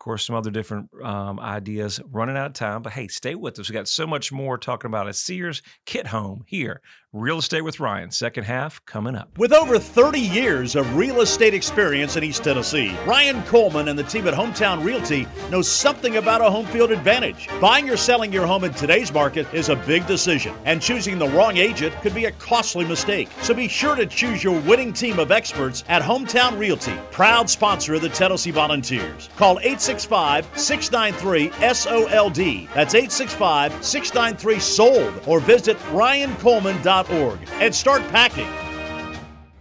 course, 0.00 0.26
some 0.26 0.34
other 0.34 0.50
different 0.50 0.88
um, 1.02 1.38
ideas. 1.38 2.00
Running 2.10 2.36
out 2.36 2.46
of 2.46 2.52
time, 2.54 2.82
but 2.82 2.92
hey, 2.92 3.06
stay 3.06 3.36
with 3.36 3.58
us. 3.60 3.68
We 3.68 3.74
got 3.74 3.86
so 3.86 4.06
much 4.06 4.32
more 4.32 4.58
talking 4.58 4.88
about 4.88 5.08
a 5.08 5.12
Sears 5.12 5.62
kit 5.86 6.08
home 6.08 6.42
here. 6.46 6.80
Real 7.12 7.38
Estate 7.38 7.62
with 7.62 7.80
Ryan, 7.80 8.12
second 8.12 8.44
half 8.44 8.84
coming 8.84 9.16
up. 9.16 9.36
With 9.36 9.52
over 9.52 9.80
30 9.80 10.20
years 10.20 10.76
of 10.76 10.94
real 10.94 11.22
estate 11.22 11.54
experience 11.54 12.14
in 12.14 12.22
East 12.22 12.44
Tennessee, 12.44 12.96
Ryan 13.04 13.42
Coleman 13.42 13.88
and 13.88 13.98
the 13.98 14.04
team 14.04 14.28
at 14.28 14.34
Hometown 14.34 14.84
Realty 14.84 15.26
know 15.50 15.60
something 15.60 16.18
about 16.18 16.40
a 16.40 16.48
home 16.48 16.66
field 16.66 16.92
advantage. 16.92 17.48
Buying 17.60 17.90
or 17.90 17.96
selling 17.96 18.32
your 18.32 18.46
home 18.46 18.62
in 18.62 18.72
today's 18.74 19.12
market 19.12 19.52
is 19.52 19.70
a 19.70 19.74
big 19.74 20.06
decision, 20.06 20.54
and 20.64 20.80
choosing 20.80 21.18
the 21.18 21.28
wrong 21.30 21.56
agent 21.56 21.92
could 22.00 22.14
be 22.14 22.26
a 22.26 22.32
costly 22.32 22.84
mistake. 22.84 23.28
So 23.42 23.54
be 23.54 23.66
sure 23.66 23.96
to 23.96 24.06
choose 24.06 24.44
your 24.44 24.60
winning 24.60 24.92
team 24.92 25.18
of 25.18 25.32
experts 25.32 25.82
at 25.88 26.02
Hometown 26.02 26.56
Realty, 26.60 26.94
proud 27.10 27.50
sponsor 27.50 27.94
of 27.94 28.02
the 28.02 28.08
Tennessee 28.08 28.52
Volunteers. 28.52 29.30
Call 29.36 29.58
8 29.64 29.80
865 29.90 30.58
693 30.58 31.50
SOLD. 31.74 32.68
That's 32.74 32.94
865 32.94 33.84
693 33.84 34.60
SOLD. 34.60 35.22
Or 35.26 35.40
visit 35.40 35.76
ryancoleman.org 35.90 37.38
and 37.54 37.74
start 37.74 38.02
packing. 38.08 38.48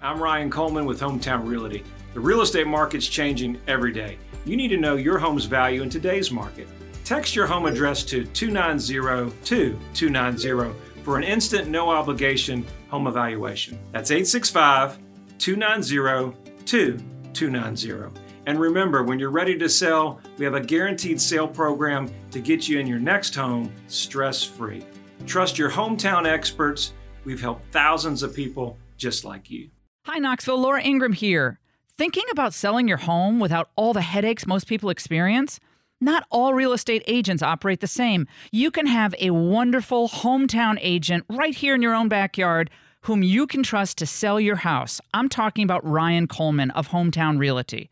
I'm 0.01 0.21
Ryan 0.21 0.51
Coleman 0.51 0.86
with 0.86 1.00
Hometown 1.00 1.48
Realty. 1.48 1.83
The 2.13 2.19
real 2.19 2.41
estate 2.41 2.67
market's 2.67 3.07
changing 3.07 3.59
every 3.67 3.91
day. 3.91 4.19
You 4.45 4.55
need 4.55 4.67
to 4.69 4.77
know 4.77 4.98
your 4.98 5.17
home's 5.17 5.45
value 5.45 5.81
in 5.81 5.89
today's 5.89 6.29
market. 6.29 6.67
Text 7.03 7.36
your 7.36 7.48
home 7.48 7.65
address 7.65 8.03
to 8.03 8.24
290 8.25 9.33
290 9.43 10.75
for 11.03 11.17
an 11.17 11.24
instant, 11.24 11.69
no 11.69 11.89
obligation 11.89 12.63
home 12.89 13.07
evaluation. 13.07 13.79
That's 13.91 14.12
865 14.12 15.00
290 15.39 16.38
2290. 16.65 18.28
And 18.50 18.60
remember, 18.60 19.03
when 19.03 19.20
you're 19.20 19.29
ready 19.29 19.56
to 19.60 19.70
sell, 19.70 20.20
we 20.39 20.44
have 20.44 20.56
a 20.56 20.60
guaranteed 20.60 21.22
sale 21.22 21.48
program 21.48 22.12
to 22.32 22.39
get 22.39 22.68
you 22.68 22.79
in 22.79 22.88
your 22.88 22.98
next 22.98 23.36
home 23.36 23.72
stress 23.86 24.44
free. 24.44 24.84
Trust 25.27 25.60
your 25.60 25.70
hometown 25.70 26.25
experts. 26.25 26.94
We've 27.25 27.39
helped 27.39 27.72
thousands 27.72 28.24
of 28.24 28.34
people 28.34 28.75
just 28.98 29.24
like 29.24 29.51
you. 29.51 29.70
Hi, 30.08 30.18
Knoxville. 30.18 30.60
Laura 30.60 30.82
Ingraham 30.82 31.13
here. 31.13 31.60
Thinking 31.96 32.24
about 32.32 32.56
selling 32.56 32.88
your 32.88 32.98
home 32.98 33.39
without 33.39 33.70
all 33.75 33.94
the 33.94 34.01
headaches 34.01 34.48
most 34.48 34.65
people 34.65 34.89
experience? 34.89 35.60
Not 36.01 36.25
all 36.32 36.56
real 36.56 36.74
estate 36.74 37.03
agents 37.06 37.44
operate 37.44 37.82
the 37.82 37.86
same. 37.86 38.25
You 38.51 38.72
can 38.72 38.88
have 38.88 39.13
a 39.20 39.29
wonderful 39.29 40.10
hometown 40.10 40.79
agent 40.82 41.24
right 41.29 41.53
here 41.53 41.75
in 41.75 41.84
your 41.84 41.94
own 41.94 42.10
backyard 42.10 42.72
whom 43.01 43.22
you 43.22 43.46
can 43.46 43.62
trust 43.62 44.00
to 44.00 44.08
sell 44.08 44.39
your 44.39 44.56
house. 44.56 45.00
I'm 45.13 45.29
talking 45.29 45.65
about 45.65 45.86
Ryan 45.86 46.25
Coleman 46.25 46.72
of 46.72 46.88
Hometown 46.88 47.38
Realty. 47.38 47.91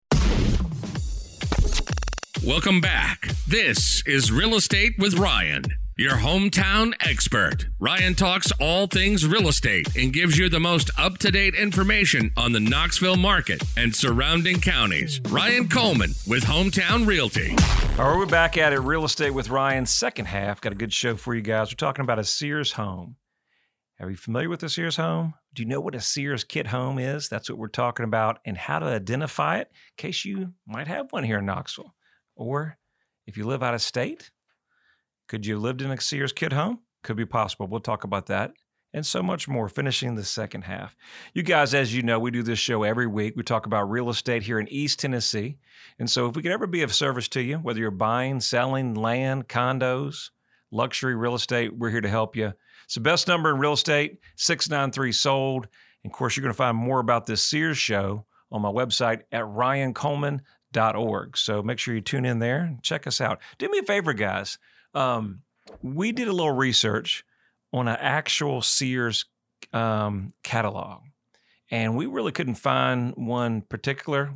Welcome 2.43 2.81
back. 2.81 3.27
This 3.47 4.01
is 4.07 4.31
Real 4.31 4.55
Estate 4.55 4.95
with 4.97 5.13
Ryan, 5.13 5.63
your 5.95 6.13
hometown 6.13 6.95
expert. 6.99 7.67
Ryan 7.79 8.15
talks 8.15 8.51
all 8.59 8.87
things 8.87 9.27
real 9.27 9.47
estate 9.47 9.95
and 9.95 10.11
gives 10.11 10.39
you 10.39 10.49
the 10.49 10.59
most 10.59 10.89
up 10.97 11.19
to 11.19 11.29
date 11.29 11.53
information 11.53 12.31
on 12.35 12.51
the 12.51 12.59
Knoxville 12.59 13.17
market 13.17 13.61
and 13.77 13.95
surrounding 13.95 14.59
counties. 14.59 15.21
Ryan 15.29 15.69
Coleman 15.69 16.15
with 16.25 16.43
Hometown 16.43 17.05
Realty. 17.05 17.51
All 17.99 18.09
right, 18.09 18.17
we're 18.17 18.25
back 18.25 18.57
at 18.57 18.73
it. 18.73 18.79
Real 18.79 19.05
Estate 19.05 19.35
with 19.35 19.51
Ryan, 19.51 19.85
second 19.85 20.25
half. 20.25 20.61
Got 20.61 20.73
a 20.73 20.75
good 20.75 20.93
show 20.93 21.15
for 21.15 21.35
you 21.35 21.43
guys. 21.43 21.69
We're 21.69 21.75
talking 21.75 22.01
about 22.01 22.17
a 22.17 22.23
Sears 22.23 22.71
home. 22.71 23.17
Are 23.99 24.09
you 24.09 24.17
familiar 24.17 24.49
with 24.49 24.63
a 24.63 24.69
Sears 24.69 24.95
home? 24.95 25.35
Do 25.53 25.61
you 25.61 25.69
know 25.69 25.79
what 25.79 25.93
a 25.93 26.01
Sears 26.01 26.43
kit 26.43 26.65
home 26.65 26.97
is? 26.97 27.29
That's 27.29 27.51
what 27.51 27.59
we're 27.59 27.67
talking 27.67 28.03
about 28.03 28.39
and 28.45 28.57
how 28.57 28.79
to 28.79 28.87
identify 28.87 29.59
it 29.59 29.67
in 29.69 29.93
case 29.97 30.25
you 30.25 30.53
might 30.65 30.87
have 30.87 31.11
one 31.11 31.23
here 31.23 31.37
in 31.37 31.45
Knoxville. 31.45 31.93
Or 32.41 32.79
if 33.27 33.37
you 33.37 33.45
live 33.45 33.61
out 33.61 33.75
of 33.75 33.83
state, 33.83 34.31
could 35.27 35.45
you 35.45 35.53
have 35.53 35.61
lived 35.61 35.83
in 35.83 35.91
a 35.91 36.01
Sears 36.01 36.33
kid 36.33 36.53
home? 36.53 36.79
Could 37.03 37.15
be 37.15 37.25
possible. 37.25 37.67
We'll 37.67 37.81
talk 37.81 38.03
about 38.03 38.25
that 38.25 38.53
and 38.93 39.05
so 39.05 39.21
much 39.21 39.47
more 39.47 39.69
finishing 39.69 40.15
the 40.15 40.23
second 40.23 40.63
half. 40.63 40.95
You 41.35 41.43
guys, 41.43 41.75
as 41.75 41.95
you 41.95 42.01
know, 42.01 42.17
we 42.19 42.31
do 42.31 42.41
this 42.41 42.57
show 42.57 42.81
every 42.81 43.05
week. 43.05 43.35
We 43.37 43.43
talk 43.43 43.67
about 43.67 43.91
real 43.91 44.09
estate 44.09 44.41
here 44.41 44.59
in 44.59 44.67
East 44.69 44.99
Tennessee. 44.99 45.59
And 45.99 46.09
so 46.09 46.27
if 46.27 46.35
we 46.35 46.41
could 46.41 46.51
ever 46.51 46.65
be 46.65 46.81
of 46.81 46.95
service 46.95 47.27
to 47.29 47.41
you, 47.41 47.57
whether 47.57 47.79
you're 47.79 47.91
buying, 47.91 48.39
selling 48.39 48.95
land, 48.95 49.47
condos, 49.47 50.31
luxury 50.71 51.15
real 51.15 51.35
estate, 51.35 51.77
we're 51.77 51.91
here 51.91 52.01
to 52.01 52.09
help 52.09 52.35
you. 52.35 52.53
It's 52.85 52.95
the 52.95 53.01
best 53.01 53.27
number 53.27 53.51
in 53.51 53.59
real 53.59 53.73
estate, 53.73 54.17
693 54.35 55.11
sold. 55.11 55.67
And 56.03 56.11
of 56.11 56.17
course, 56.17 56.35
you're 56.35 56.41
going 56.41 56.53
to 56.53 56.57
find 56.57 56.75
more 56.75 56.99
about 56.99 57.27
this 57.27 57.43
Sears 57.43 57.77
show 57.77 58.25
on 58.51 58.63
my 58.63 58.71
website 58.71 59.21
at 59.31 59.43
ryancoleman.com 59.43 60.41
org. 60.77 61.37
So 61.37 61.61
make 61.61 61.79
sure 61.79 61.93
you 61.93 62.01
tune 62.01 62.25
in 62.25 62.39
there 62.39 62.59
and 62.59 62.83
check 62.83 63.07
us 63.07 63.21
out. 63.21 63.39
Do 63.57 63.69
me 63.69 63.79
a 63.79 63.83
favor, 63.83 64.13
guys. 64.13 64.57
Um, 64.93 65.41
we 65.81 66.11
did 66.11 66.27
a 66.27 66.33
little 66.33 66.51
research 66.51 67.23
on 67.73 67.87
an 67.87 67.97
actual 67.99 68.61
Sears 68.61 69.25
um, 69.73 70.33
catalog, 70.43 71.01
and 71.69 71.95
we 71.95 72.05
really 72.05 72.31
couldn't 72.31 72.55
find 72.55 73.13
one 73.15 73.61
particular. 73.61 74.33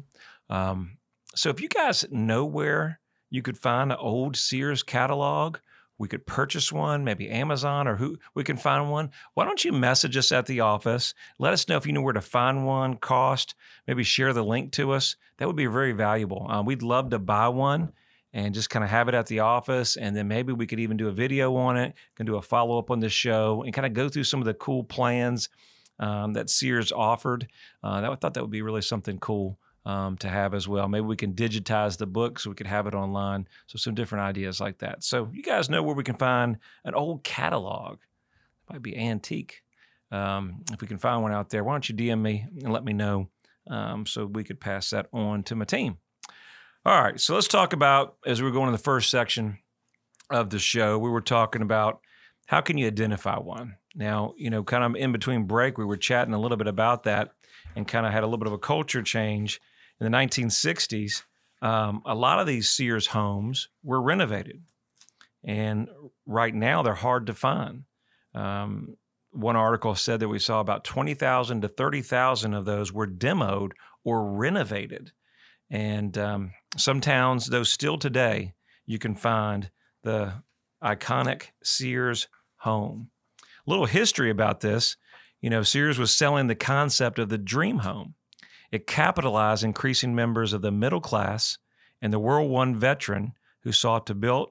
Um, 0.50 0.98
so 1.36 1.50
if 1.50 1.60
you 1.60 1.68
guys 1.68 2.06
know 2.12 2.46
where 2.46 3.00
you 3.30 3.42
could 3.42 3.58
find 3.58 3.92
an 3.92 3.98
old 4.00 4.38
Sears 4.38 4.84
catalog, 4.84 5.58
we 5.98 6.08
could 6.08 6.26
purchase 6.26 6.72
one, 6.72 7.04
maybe 7.04 7.30
Amazon 7.30 7.88
or 7.88 7.96
who 7.96 8.18
we 8.34 8.44
can 8.44 8.58
find 8.58 8.92
one. 8.92 9.12
Why 9.34 9.46
don't 9.46 9.64
you 9.64 9.72
message 9.72 10.18
us 10.18 10.32
at 10.32 10.46
the 10.46 10.60
office? 10.60 11.14
Let 11.40 11.54
us 11.54 11.68
know 11.68 11.78
if 11.78 11.86
you 11.86 11.94
know 11.94 12.02
where 12.02 12.14
to 12.14 12.22
find 12.22 12.66
one, 12.66 12.98
cost, 12.98 13.56
maybe 13.88 14.04
share 14.04 14.34
the 14.34 14.44
link 14.44 14.72
to 14.74 14.92
us. 14.92 15.16
That 15.38 15.48
would 15.48 15.56
be 15.56 15.68
very 15.68 15.94
valuable. 15.94 16.50
Uh, 16.50 16.62
we'd 16.64 16.82
love 16.82 17.10
to 17.12 17.20
buy 17.20 17.48
one 17.48 17.94
and 18.34 18.54
just 18.54 18.70
kind 18.70 18.84
of 18.84 18.90
have 18.90 19.08
it 19.08 19.16
at 19.16 19.28
the 19.28 19.40
office. 19.40 19.96
And 19.96 20.16
then 20.16 20.28
maybe 20.28 20.52
we 20.52 20.68
could 20.68 20.82
even 20.82 20.98
do 20.98 21.08
a 21.08 21.14
video 21.14 21.56
on 21.56 21.78
it, 21.78 21.94
can 22.16 22.26
do 22.26 22.36
a 22.36 22.42
follow 22.42 22.78
up 22.78 22.92
on 22.92 23.00
this 23.00 23.14
show 23.14 23.64
and 23.64 23.74
kind 23.74 23.86
of 23.86 23.94
go 23.94 24.10
through 24.10 24.26
some 24.26 24.42
of 24.42 24.46
the 24.46 24.54
cool 24.54 24.84
plans 24.84 25.48
um, 26.00 26.34
that 26.34 26.50
Sears 26.50 26.92
offered. 26.92 27.48
Uh, 27.82 28.02
that, 28.02 28.12
I 28.12 28.16
thought 28.16 28.34
that 28.34 28.42
would 28.42 28.52
be 28.52 28.62
really 28.62 28.82
something 28.82 29.20
cool 29.20 29.58
um, 29.86 30.18
to 30.18 30.28
have 30.28 30.54
as 30.54 30.68
well. 30.68 30.88
Maybe 30.88 31.06
we 31.06 31.16
can 31.16 31.34
digitize 31.34 31.98
the 31.98 32.08
book 32.08 32.40
so 32.40 32.50
we 32.50 32.56
could 32.56 32.68
have 32.68 32.88
it 32.88 32.96
online. 32.96 33.48
So 33.68 33.78
some 33.78 33.94
different 33.94 34.24
ideas 34.24 34.60
like 34.60 34.80
that. 34.80 35.04
So 35.04 35.30
you 35.32 35.44
guys 35.44 35.70
know 35.70 35.84
where 35.84 35.96
we 35.96 36.04
can 36.04 36.18
find 36.18 36.58
an 36.84 36.96
old 36.96 37.24
catalog. 37.24 37.94
It 37.94 38.74
might 38.74 38.82
be 38.82 38.98
antique. 38.98 39.62
Um, 40.12 40.64
if 40.72 40.82
we 40.82 40.88
can 40.88 40.98
find 40.98 41.22
one 41.22 41.32
out 41.32 41.50
there, 41.50 41.64
why 41.64 41.74
don't 41.74 41.88
you 41.88 41.96
DM 41.96 42.22
me 42.22 42.46
and 42.64 42.74
let 42.74 42.84
me 42.84 42.94
know 42.94 43.30
um, 43.70 44.06
so 44.06 44.26
we 44.26 44.44
could 44.44 44.60
pass 44.60 44.90
that 44.90 45.08
on 45.14 45.44
to 45.44 45.56
my 45.56 45.66
team. 45.66 45.98
All 46.86 47.02
right, 47.02 47.20
so 47.20 47.34
let's 47.34 47.48
talk 47.48 47.74
about 47.74 48.16
as 48.26 48.42
we're 48.42 48.52
going 48.52 48.68
to 48.68 48.72
the 48.72 48.84
first 48.84 49.10
section 49.10 49.58
of 50.30 50.52
the 50.52 50.60
show. 50.60 51.00
We 51.00 51.10
were 51.10 51.22
talking 51.22 51.64
about 51.64 52.00
how 52.46 52.62
can 52.62 52.78
you 52.78 52.86
identify 52.86 53.38
one. 53.38 53.78
Now, 53.96 54.34
you 54.38 54.52
know, 54.52 54.64
kind 54.64 54.84
of 54.84 54.96
in 54.96 55.12
between 55.12 55.46
break, 55.46 55.78
we 55.78 55.86
were 55.86 55.98
chatting 55.98 56.34
a 56.34 56.40
little 56.40 56.58
bit 56.58 56.68
about 56.68 57.04
that 57.04 57.32
and 57.76 57.88
kind 57.88 58.06
of 58.06 58.12
had 58.12 58.24
a 58.24 58.28
little 58.28 58.38
bit 58.38 58.48
of 58.48 58.54
a 58.54 58.60
culture 58.60 59.02
change 59.02 59.60
in 60.00 60.12
the 60.12 60.18
1960s, 60.18 61.24
um, 61.62 62.02
a 62.06 62.16
lot 62.16 62.40
of 62.40 62.48
these 62.48 62.70
Sears 62.70 63.08
homes 63.08 63.70
were 63.84 64.02
renovated. 64.02 64.62
And 65.44 65.88
right 66.26 66.54
now, 66.54 66.82
they're 66.82 66.94
hard 66.94 67.28
to 67.28 67.34
find. 67.34 67.84
Um, 68.34 68.98
one 69.32 69.56
article 69.56 69.96
said 69.96 70.20
that 70.20 70.28
we 70.28 70.40
saw 70.40 70.60
about 70.60 70.84
20,000 70.84 71.62
to 71.62 71.68
30,000 71.68 72.54
of 72.54 72.66
those 72.66 72.92
were 72.92 73.08
demoed 73.08 73.72
or 74.04 74.32
renovated. 74.32 75.12
And 75.70 76.18
um, 76.18 76.52
some 76.78 77.02
towns, 77.02 77.48
though, 77.48 77.64
still 77.64 77.98
today, 77.98 78.54
you 78.86 79.00
can 79.00 79.16
find 79.16 79.70
the 80.04 80.34
iconic 80.84 81.48
Sears 81.64 82.28
home. 82.58 83.10
A 83.42 83.70
little 83.70 83.86
history 83.86 84.30
about 84.30 84.62
this 84.62 84.98
you 85.46 85.52
know, 85.52 85.62
Sears 85.62 86.00
was 86.00 86.10
selling 86.10 86.48
the 86.48 86.56
concept 86.56 87.20
of 87.20 87.30
the 87.30 87.38
dream 87.38 87.78
home. 87.78 88.16
It 88.76 88.88
capitalized 88.88 89.64
increasing 89.64 90.14
members 90.14 90.52
of 90.52 90.62
the 90.62 90.70
middle 90.70 91.00
class 91.00 91.58
and 92.02 92.12
the 92.12 92.20
World 92.20 92.50
War 92.50 92.68
I 92.68 92.74
veteran 92.74 93.32
who 93.62 93.72
sought 93.72 94.06
to 94.08 94.14
build 94.14 94.50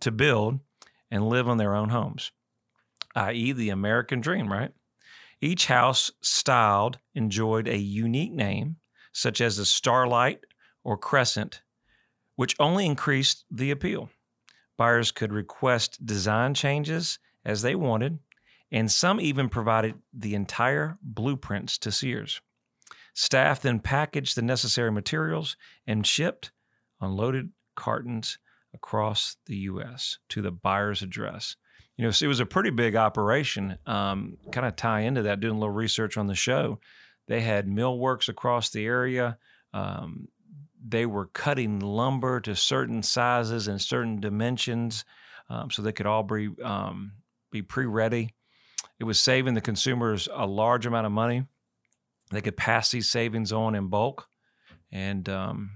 to 0.00 0.10
build 0.10 0.60
and 1.10 1.28
live 1.28 1.46
on 1.46 1.58
their 1.58 1.74
own 1.74 1.90
homes, 1.90 2.32
i.e., 3.14 3.52
the 3.52 3.68
American 3.68 4.22
dream, 4.22 4.50
right? 4.50 4.72
Each 5.38 5.66
house 5.66 6.10
styled 6.22 6.98
enjoyed 7.14 7.68
a 7.68 7.76
unique 7.76 8.32
name, 8.32 8.76
such 9.12 9.42
as 9.42 9.58
the 9.58 9.66
Starlight 9.66 10.40
or 10.82 10.96
Crescent, 10.96 11.60
which 12.36 12.56
only 12.58 12.86
increased 12.86 13.44
the 13.50 13.70
appeal. 13.70 14.08
Buyers 14.78 15.12
could 15.12 15.34
request 15.34 16.06
design 16.06 16.54
changes 16.54 17.18
as 17.44 17.60
they 17.60 17.74
wanted, 17.74 18.18
and 18.72 18.90
some 18.90 19.20
even 19.20 19.50
provided 19.50 19.96
the 20.10 20.34
entire 20.34 20.96
blueprints 21.02 21.76
to 21.76 21.92
Sears. 21.92 22.40
Staff 23.14 23.62
then 23.62 23.80
packaged 23.80 24.36
the 24.36 24.42
necessary 24.42 24.90
materials 24.90 25.56
and 25.86 26.06
shipped 26.06 26.52
unloaded 27.00 27.50
cartons 27.76 28.38
across 28.74 29.36
the 29.46 29.56
U.S. 29.56 30.18
to 30.28 30.42
the 30.42 30.52
buyer's 30.52 31.02
address. 31.02 31.56
You 31.96 32.04
know, 32.04 32.10
so 32.10 32.24
it 32.24 32.28
was 32.28 32.40
a 32.40 32.46
pretty 32.46 32.70
big 32.70 32.96
operation. 32.96 33.78
Um, 33.86 34.38
kind 34.52 34.66
of 34.66 34.76
tie 34.76 35.00
into 35.00 35.22
that, 35.22 35.40
doing 35.40 35.56
a 35.56 35.58
little 35.58 35.74
research 35.74 36.16
on 36.16 36.28
the 36.28 36.34
show. 36.34 36.78
They 37.28 37.40
had 37.40 37.66
millworks 37.66 38.28
across 38.28 38.70
the 38.70 38.86
area. 38.86 39.38
Um, 39.74 40.28
they 40.82 41.04
were 41.04 41.26
cutting 41.26 41.78
lumber 41.80 42.40
to 42.40 42.56
certain 42.56 43.02
sizes 43.02 43.68
and 43.68 43.80
certain 43.80 44.20
dimensions, 44.20 45.04
um, 45.48 45.70
so 45.70 45.82
they 45.82 45.92
could 45.92 46.06
all 46.06 46.22
be 46.22 46.48
um, 46.62 47.12
be 47.50 47.60
pre-ready. 47.62 48.34
It 48.98 49.04
was 49.04 49.18
saving 49.18 49.54
the 49.54 49.60
consumers 49.60 50.28
a 50.32 50.46
large 50.46 50.86
amount 50.86 51.06
of 51.06 51.12
money 51.12 51.44
they 52.30 52.40
could 52.40 52.56
pass 52.56 52.90
these 52.90 53.10
savings 53.10 53.52
on 53.52 53.74
in 53.74 53.88
bulk, 53.88 54.28
and 54.92 55.28
um, 55.28 55.70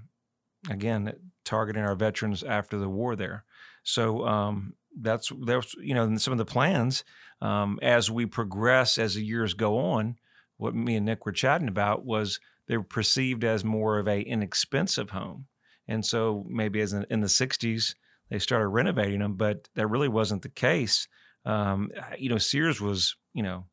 again, 0.69 1.13
targeting 1.43 1.83
our 1.83 1.95
veterans 1.95 2.43
after 2.43 2.77
the 2.77 2.89
war 2.89 3.15
there. 3.15 3.43
So 3.83 4.25
um, 4.25 4.73
that's 4.99 5.31
that's 5.45 5.73
you 5.75 5.93
know 5.93 6.15
some 6.17 6.31
of 6.31 6.37
the 6.37 6.45
plans 6.45 7.03
um, 7.41 7.79
as 7.81 8.09
we 8.09 8.25
progress 8.25 8.97
as 8.97 9.15
the 9.15 9.23
years 9.23 9.53
go 9.53 9.77
on. 9.77 10.17
What 10.57 10.73
me 10.73 10.95
and 10.95 11.05
Nick 11.05 11.25
were 11.25 11.31
chatting 11.31 11.67
about 11.67 12.05
was 12.05 12.39
they 12.67 12.77
were 12.77 12.83
perceived 12.83 13.43
as 13.43 13.63
more 13.63 13.99
of 13.99 14.07
a 14.07 14.21
inexpensive 14.21 15.09
home, 15.09 15.47
and 15.87 16.05
so 16.05 16.45
maybe 16.49 16.81
as 16.81 16.93
in, 16.93 17.05
in 17.09 17.21
the 17.21 17.27
'60s 17.27 17.95
they 18.29 18.39
started 18.39 18.67
renovating 18.69 19.19
them, 19.19 19.35
but 19.35 19.69
that 19.75 19.87
really 19.87 20.07
wasn't 20.07 20.41
the 20.41 20.49
case. 20.49 21.07
Um, 21.45 21.91
you 22.17 22.29
know, 22.29 22.37
Sears 22.37 22.81
was 22.81 23.15
you 23.33 23.43
know 23.43 23.65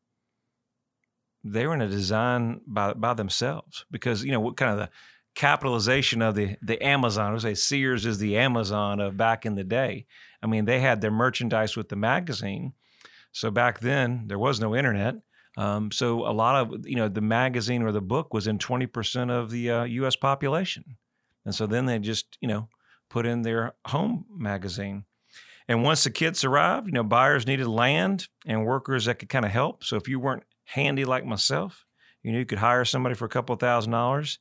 they 1.43 1.67
were 1.67 1.73
in 1.73 1.81
a 1.81 1.87
design 1.87 2.61
by 2.65 2.93
by 2.93 3.13
themselves 3.13 3.85
because 3.91 4.23
you 4.23 4.31
know 4.31 4.39
what 4.39 4.57
kind 4.57 4.71
of 4.71 4.77
the 4.77 4.89
capitalization 5.35 6.21
of 6.21 6.35
the 6.35 6.57
the 6.61 6.81
Amazon. 6.83 7.29
I 7.29 7.31
would 7.33 7.41
say 7.41 7.53
Sears 7.53 8.05
is 8.05 8.17
the 8.17 8.37
Amazon 8.37 8.99
of 8.99 9.17
back 9.17 9.45
in 9.45 9.55
the 9.55 9.63
day. 9.63 10.05
I 10.41 10.47
mean, 10.47 10.65
they 10.65 10.79
had 10.79 11.01
their 11.01 11.11
merchandise 11.11 11.75
with 11.75 11.89
the 11.89 11.95
magazine. 11.95 12.73
So 13.31 13.49
back 13.49 13.79
then 13.79 14.25
there 14.27 14.39
was 14.39 14.59
no 14.59 14.75
internet. 14.75 15.15
Um, 15.57 15.91
so 15.91 16.25
a 16.27 16.31
lot 16.31 16.55
of 16.55 16.87
you 16.87 16.95
know 16.95 17.07
the 17.07 17.21
magazine 17.21 17.83
or 17.83 17.91
the 17.91 18.01
book 18.01 18.33
was 18.33 18.47
in 18.47 18.57
twenty 18.57 18.87
percent 18.87 19.31
of 19.31 19.51
the 19.51 19.69
uh, 19.69 19.83
U.S. 19.83 20.15
population, 20.15 20.97
and 21.45 21.53
so 21.53 21.67
then 21.67 21.85
they 21.85 21.99
just 21.99 22.37
you 22.41 22.47
know 22.47 22.69
put 23.09 23.25
in 23.25 23.41
their 23.41 23.73
home 23.85 24.25
magazine. 24.35 25.05
And 25.67 25.81
once 25.81 26.03
the 26.03 26.11
kits 26.11 26.43
arrived, 26.43 26.87
you 26.87 26.93
know 26.93 27.03
buyers 27.03 27.45
needed 27.45 27.67
land 27.67 28.27
and 28.45 28.65
workers 28.65 29.05
that 29.05 29.19
could 29.19 29.29
kind 29.29 29.45
of 29.45 29.51
help. 29.51 29.83
So 29.83 29.95
if 29.95 30.07
you 30.07 30.19
weren't 30.19 30.43
handy 30.65 31.05
like 31.05 31.25
myself, 31.25 31.85
you 32.21 32.31
know, 32.31 32.39
you 32.39 32.45
could 32.45 32.59
hire 32.59 32.85
somebody 32.85 33.15
for 33.15 33.25
a 33.25 33.29
couple 33.29 33.55
thousand 33.55 33.91
dollars 33.91 34.39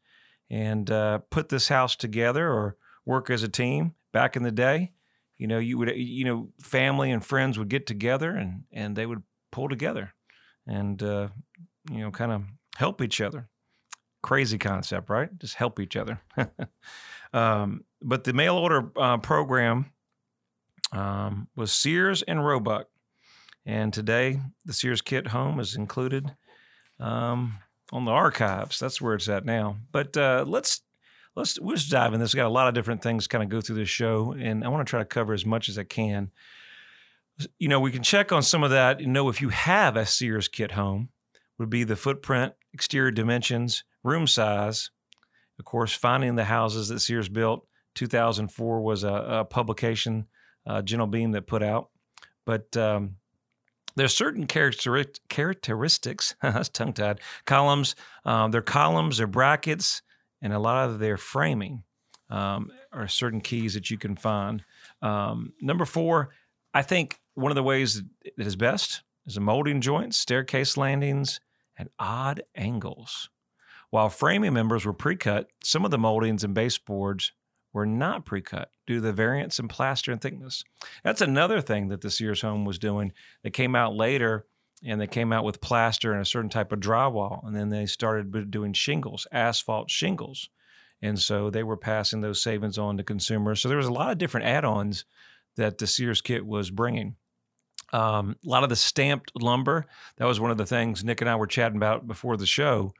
and 0.51 0.91
uh, 0.91 1.19
put 1.31 1.49
this 1.49 1.69
house 1.69 1.97
together 1.97 2.49
or 2.49 2.77
work 3.05 3.31
as 3.31 3.43
a 3.43 3.49
team. 3.49 3.95
Back 4.13 4.37
in 4.37 4.43
the 4.43 4.53
day, 4.53 4.93
you 5.39 5.47
know, 5.47 5.59
you 5.59 5.79
would, 5.79 5.97
you 5.97 6.25
know, 6.25 6.49
family 6.61 7.11
and 7.11 7.25
friends 7.25 7.59
would 7.59 7.69
get 7.69 7.87
together 7.87 8.31
and 8.31 8.65
and 8.73 8.95
they 8.95 9.07
would 9.07 9.23
pull 9.51 9.69
together 9.69 10.13
and 10.67 11.03
uh, 11.03 11.29
you 11.91 12.01
know, 12.01 12.11
kind 12.11 12.33
of 12.33 12.43
help 12.77 13.01
each 13.03 13.21
other. 13.21 13.49
Crazy 14.23 14.59
concept, 14.59 15.11
right? 15.11 15.31
Just 15.39 15.55
help 15.55 15.81
each 15.81 15.97
other. 15.97 16.21
um, 17.33 17.85
but 18.01 18.25
the 18.25 18.33
mail 18.33 18.57
order 18.57 18.91
uh, 18.97 19.17
program 19.19 19.91
um, 20.93 21.49
was 21.57 21.73
Sears 21.73 22.23
and 22.23 22.45
Roebuck. 22.45 22.87
And 23.65 23.93
today, 23.93 24.41
the 24.65 24.73
Sears 24.73 25.03
Kit 25.03 25.29
Home 25.29 25.61
is 25.61 25.77
included 25.77 26.35
um, 26.99 27.59
on 27.93 28.05
the 28.05 28.11
archives. 28.11 28.79
That's 28.79 29.01
where 29.01 29.15
it's 29.15 29.29
at 29.29 29.45
now. 29.45 29.77
But 29.93 30.17
uh, 30.17 30.45
let's 30.47 30.81
let's 31.37 31.61
we'll 31.61 31.77
just 31.77 31.91
dive 31.91 32.13
in. 32.15 32.21
This. 32.21 32.35
We've 32.35 32.41
got 32.41 32.49
a 32.49 32.51
lot 32.51 32.69
of 32.69 32.75
different 32.75 33.03
things 33.03 33.27
kind 33.27 33.45
of 33.45 33.51
go 33.51 33.61
through 33.61 33.77
this 33.77 33.89
show, 33.89 34.33
and 34.33 34.65
I 34.65 34.69
want 34.69 34.87
to 34.87 34.91
try 34.91 35.01
to 35.01 35.05
cover 35.05 35.33
as 35.33 35.47
much 35.47 35.69
as 35.69 35.79
I 35.79 35.85
can. 35.85 36.31
You 37.59 37.69
know, 37.69 37.81
we 37.81 37.93
can 37.93 38.03
check 38.03 38.33
on 38.33 38.43
some 38.43 38.63
of 38.63 38.71
that 38.71 39.01
and 39.01 39.13
know 39.13 39.29
if 39.29 39.41
you 39.41 39.49
have 39.51 39.97
a 39.97 40.07
Sears 40.07 40.49
Kit 40.49 40.73
Home. 40.73 41.11
Would 41.59 41.71
be 41.71 41.85
the 41.85 41.97
footprint, 41.97 42.55
exterior 42.73 43.13
dimensions, 43.13 43.85
room 44.03 44.27
size. 44.27 44.91
Of 45.59 45.65
course, 45.65 45.93
finding 45.93 46.35
the 46.35 46.45
houses 46.45 46.89
that 46.89 47.01
Sears 47.01 47.29
built. 47.29 47.67
2004 47.95 48.81
was 48.81 49.05
a, 49.05 49.13
a 49.13 49.45
publication, 49.45 50.27
uh, 50.67 50.83
Gentle 50.83 51.07
Beam 51.07 51.33
that 51.33 51.47
put 51.47 51.63
out. 51.63 51.91
But 52.45 52.77
um, 52.77 53.17
there's 53.97 54.15
certain 54.15 54.47
characteristics, 54.47 56.35
that's 56.43 56.69
tongue 56.69 56.93
tied, 56.93 57.21
columns, 57.45 57.95
um, 58.25 58.51
their 58.51 58.63
columns, 58.63 59.19
their 59.19 59.27
brackets, 59.27 60.03
and 60.41 60.53
a 60.53 60.59
lot 60.59 60.89
of 60.89 60.99
their 60.99 61.17
framing 61.17 61.85
um, 62.31 62.71
are 62.93 63.09
certain 63.09 63.41
keys 63.41 63.75
that 63.75 63.91
you 63.91 63.99
can 63.99 64.17
find. 64.17 64.65
Um, 65.03 65.53
number 65.61 65.85
four, 65.85 66.31
I 66.75 66.83
think 66.83 67.21
one 67.35 67.53
of 67.53 67.57
the 67.57 67.63
ways 67.63 68.03
that 68.37 68.47
is 68.47 68.57
best 68.57 69.03
is 69.27 69.35
the 69.35 69.41
molding 69.41 69.81
joints, 69.81 70.17
staircase 70.17 70.77
landings, 70.77 71.41
and 71.77 71.89
odd 71.99 72.43
angles. 72.55 73.29
While 73.91 74.09
framing 74.09 74.55
members 74.55 74.87
were 74.87 74.95
pre 74.95 75.17
cut, 75.17 75.49
some 75.63 75.85
of 75.85 75.91
the 75.91 75.99
moldings 75.99 76.45
and 76.45 76.55
baseboards 76.55 77.33
were 77.73 77.87
not 77.87 78.25
pre-cut 78.25 78.71
due 78.87 78.97
to 78.97 79.01
the 79.01 79.13
variance 79.13 79.59
in 79.59 79.69
plaster 79.69 80.13
and 80.13 80.21
thickness. 80.21 80.65
That's 81.03 81.21
another 81.21 81.61
thing 81.61 81.89
that 81.89 82.01
the 82.01 82.11
Sears 82.11 82.43
home 82.43 82.65
was 82.65 82.79
doing. 82.79 83.13
They 83.43 83.51
came 83.51 83.75
out 83.75 83.95
later 83.95 84.47
and 84.85 85.01
they 85.01 85.07
came 85.07 85.33
out 85.33 85.45
with 85.45 85.61
plaster 85.61 86.13
and 86.13 86.21
a 86.21 86.27
certain 86.27 86.51
type 86.51 86.73
of 86.73 86.81
drywall, 86.81 87.47
and 87.47 87.55
then 87.55 87.69
they 87.69 87.87
started 87.87 88.51
doing 88.51 88.73
shingles, 88.73 89.27
asphalt 89.31 89.91
shingles. 89.91 90.49
And 91.01 91.19
so 91.21 91.51
they 91.51 91.63
were 91.63 91.77
passing 91.77 92.21
those 92.21 92.43
savings 92.43 92.79
on 92.79 92.97
to 92.97 93.05
consumers. 93.05 93.61
So 93.61 93.69
there 93.69 93.79
was 93.79 93.87
a 93.87 93.93
lot 93.93 94.11
of 94.11 94.19
different 94.19 94.47
add-ons 94.47 95.05
that 95.57 95.79
the 95.79 95.87
Sears 95.87 96.21
kit 96.21 96.45
was 96.45 96.71
bringing. 96.71 97.17
Um, 97.93 98.37
a 98.45 98.49
lot 98.49 98.63
of 98.63 98.71
the 98.71 98.77
stamped 98.77 99.33
lumber. 99.41 99.87
That 100.17 100.25
was 100.25 100.41
one 100.41 100.51
of 100.51 100.59
the 100.59 100.67
things 100.67 101.05
Nick 101.05 101.21
and 101.21 101.29
I 101.31 101.37
were 101.37 101.47
chatting 101.47 101.77
about 101.77 102.07
before 102.07 102.37
the 102.37 102.47
show. 102.47 102.93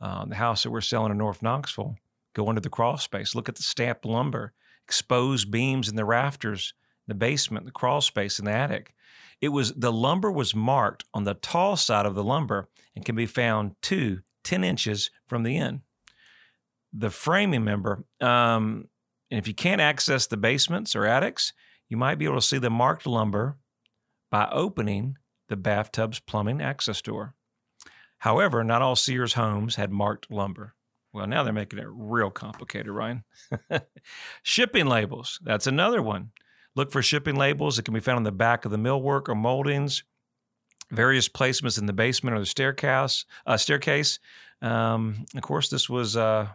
Uh, 0.00 0.24
the 0.24 0.36
house 0.36 0.62
that 0.62 0.70
we're 0.70 0.80
selling 0.80 1.10
in 1.10 1.18
North 1.18 1.42
Knoxville 1.42 1.96
Go 2.38 2.48
into 2.50 2.60
the 2.60 2.70
crawl 2.70 2.96
space, 2.98 3.34
look 3.34 3.48
at 3.48 3.56
the 3.56 3.64
stamped 3.64 4.04
lumber, 4.04 4.52
exposed 4.86 5.50
beams 5.50 5.88
in 5.88 5.96
the 5.96 6.04
rafters, 6.04 6.72
the 7.08 7.14
basement, 7.14 7.66
the 7.66 7.72
crawl 7.72 8.00
space 8.00 8.38
in 8.38 8.44
the 8.44 8.52
attic. 8.52 8.94
It 9.40 9.48
was 9.48 9.72
the 9.72 9.90
lumber 9.92 10.30
was 10.30 10.54
marked 10.54 11.04
on 11.12 11.24
the 11.24 11.34
tall 11.34 11.74
side 11.74 12.06
of 12.06 12.14
the 12.14 12.22
lumber 12.22 12.68
and 12.94 13.04
can 13.04 13.16
be 13.16 13.26
found 13.26 13.74
two, 13.82 14.20
10 14.44 14.62
inches 14.62 15.10
from 15.26 15.42
the 15.42 15.56
end. 15.58 15.80
the 16.92 17.10
framing 17.10 17.64
member. 17.64 18.04
Um, 18.20 18.88
and 19.32 19.38
if 19.40 19.48
you 19.48 19.54
can't 19.54 19.80
access 19.80 20.26
the 20.28 20.36
basements 20.36 20.94
or 20.94 21.06
attics, 21.06 21.52
you 21.88 21.96
might 21.96 22.18
be 22.18 22.24
able 22.24 22.36
to 22.36 22.42
see 22.42 22.58
the 22.58 22.70
marked 22.70 23.04
lumber 23.04 23.58
by 24.30 24.48
opening 24.52 25.16
the 25.48 25.56
bathtub's 25.56 26.20
plumbing 26.20 26.62
access 26.62 27.02
door. 27.02 27.34
However, 28.18 28.62
not 28.62 28.80
all 28.80 28.94
Sears 28.94 29.32
homes 29.34 29.74
had 29.74 29.90
marked 29.90 30.30
lumber. 30.30 30.74
Well, 31.18 31.26
now 31.26 31.42
they're 31.42 31.52
making 31.52 31.80
it 31.80 31.86
real 31.88 32.30
complicated, 32.30 32.92
Ryan. 32.92 33.24
shipping 34.44 34.86
labels, 34.86 35.40
that's 35.42 35.66
another 35.66 36.00
one. 36.00 36.30
Look 36.76 36.92
for 36.92 37.02
shipping 37.02 37.34
labels 37.34 37.74
that 37.74 37.84
can 37.84 37.92
be 37.92 37.98
found 37.98 38.18
on 38.18 38.22
the 38.22 38.30
back 38.30 38.64
of 38.64 38.70
the 38.70 38.76
millwork 38.76 39.28
or 39.28 39.34
moldings, 39.34 40.04
various 40.92 41.28
placements 41.28 41.76
in 41.76 41.86
the 41.86 41.92
basement 41.92 42.36
or 42.36 42.38
the 42.38 42.46
staircase. 42.46 43.24
Uh, 43.44 43.56
staircase. 43.56 44.20
Um, 44.62 45.26
of 45.34 45.42
course, 45.42 45.70
this 45.70 45.88
was 45.88 46.16
uh, 46.16 46.46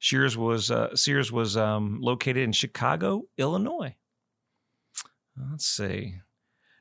Sears 0.00 0.36
was 0.36 0.72
uh, 0.72 0.96
Sears 0.96 1.30
was 1.30 1.56
um, 1.56 2.00
located 2.00 2.38
in 2.38 2.50
Chicago, 2.50 3.22
Illinois. 3.38 3.94
Let's 5.50 5.66
see. 5.66 6.16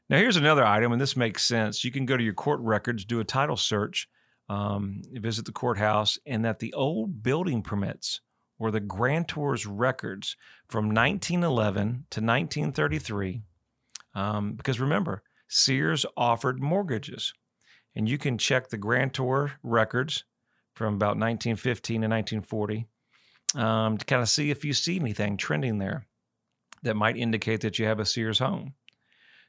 Now, 0.10 0.18
here's 0.18 0.38
another 0.38 0.66
item, 0.66 0.92
and 0.92 1.00
this 1.00 1.16
makes 1.16 1.46
sense. 1.46 1.84
You 1.84 1.92
can 1.92 2.08
go 2.08 2.18
to 2.18 2.24
your 2.24 2.34
court 2.34 2.62
records, 2.62 3.06
do 3.06 3.20
a 3.20 3.24
title 3.24 3.58
search, 3.58 4.10
um, 4.52 5.02
visit 5.14 5.46
the 5.46 5.52
courthouse, 5.54 6.20
and 6.26 6.44
that 6.44 6.60
the 6.60 6.74
old 6.74 7.24
building 7.24 7.62
permits 7.62 8.20
or 8.60 8.70
the 8.70 8.82
grantor's 8.82 9.66
records 9.66 10.36
from 10.68 10.88
1911 10.88 12.06
to 12.10 12.20
1933. 12.20 13.44
Um, 14.14 14.54
because 14.54 14.78
remember, 14.78 15.24
Sears 15.48 16.06
offered 16.18 16.62
mortgages, 16.62 17.34
and 17.96 18.10
you 18.10 18.18
can 18.18 18.38
check 18.38 18.68
the 18.68 18.78
grantor 18.78 19.54
records 19.64 20.26
from 20.76 20.96
about 20.96 21.18
1915 21.18 22.02
to 22.02 22.08
1940 22.08 22.88
um, 23.56 23.98
to 23.98 24.06
kind 24.06 24.22
of 24.22 24.28
see 24.28 24.52
if 24.52 24.66
you 24.66 24.74
see 24.74 25.00
anything 25.00 25.38
trending 25.38 25.78
there 25.78 26.06
that 26.84 26.98
might 26.98 27.16
indicate 27.16 27.62
that 27.62 27.80
you 27.80 27.86
have 27.86 28.02
a 28.02 28.06
Sears 28.06 28.40
home. 28.40 28.74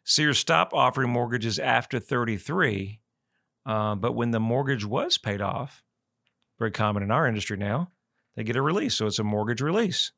Sears 0.04 0.38
stopped 0.38 0.72
offering 0.72 1.10
mortgages 1.10 1.58
after 1.58 1.98
33, 1.98 3.00
uh, 3.66 3.94
but 3.94 4.12
when 4.12 4.30
the 4.30 4.40
mortgage 4.40 4.84
was 4.84 5.18
paid 5.18 5.40
off, 5.40 5.82
very 6.58 6.70
common 6.70 7.02
in 7.02 7.10
our 7.10 7.26
industry 7.26 7.56
now, 7.56 7.90
they 8.36 8.44
get 8.44 8.56
a 8.56 8.62
release. 8.62 8.94
So 8.94 9.06
it's 9.06 9.18
a 9.18 9.24
mortgage 9.24 9.60
release. 9.60 10.12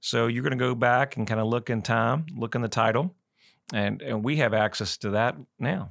So 0.00 0.26
you're 0.26 0.42
going 0.42 0.58
to 0.58 0.64
go 0.64 0.74
back 0.74 1.16
and 1.16 1.26
kind 1.26 1.40
of 1.40 1.46
look 1.46 1.70
in 1.70 1.82
time, 1.82 2.26
look 2.34 2.54
in 2.54 2.62
the 2.62 2.68
title, 2.68 3.14
and, 3.72 4.00
and 4.02 4.24
we 4.24 4.36
have 4.36 4.54
access 4.54 4.96
to 4.98 5.10
that 5.10 5.36
now. 5.58 5.90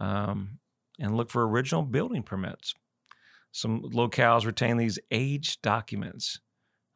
Um, 0.00 0.58
and 0.98 1.16
look 1.16 1.30
for 1.30 1.46
original 1.46 1.82
building 1.82 2.22
permits. 2.22 2.74
Some 3.50 3.82
locales 3.82 4.46
retain 4.46 4.76
these 4.76 4.98
age 5.10 5.60
documents. 5.62 6.40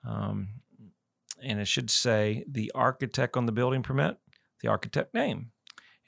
Um, 0.06 0.48
and 1.42 1.60
it 1.60 1.66
should 1.66 1.90
say 1.90 2.44
the 2.50 2.70
architect 2.74 3.36
on 3.36 3.46
the 3.46 3.52
building 3.52 3.82
permit, 3.82 4.16
the 4.60 4.68
architect 4.68 5.14
name. 5.14 5.50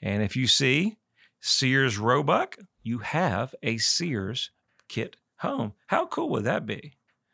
And 0.01 0.23
if 0.23 0.35
you 0.35 0.47
see 0.47 0.97
Sears 1.39 1.97
Roebuck, 1.97 2.57
you 2.83 2.99
have 2.99 3.53
a 3.63 3.77
Sears 3.77 4.51
kit 4.87 5.15
home. 5.37 5.73
How 5.87 6.05
cool 6.05 6.29
would 6.29 6.43
that 6.43 6.65
be? 6.65 6.93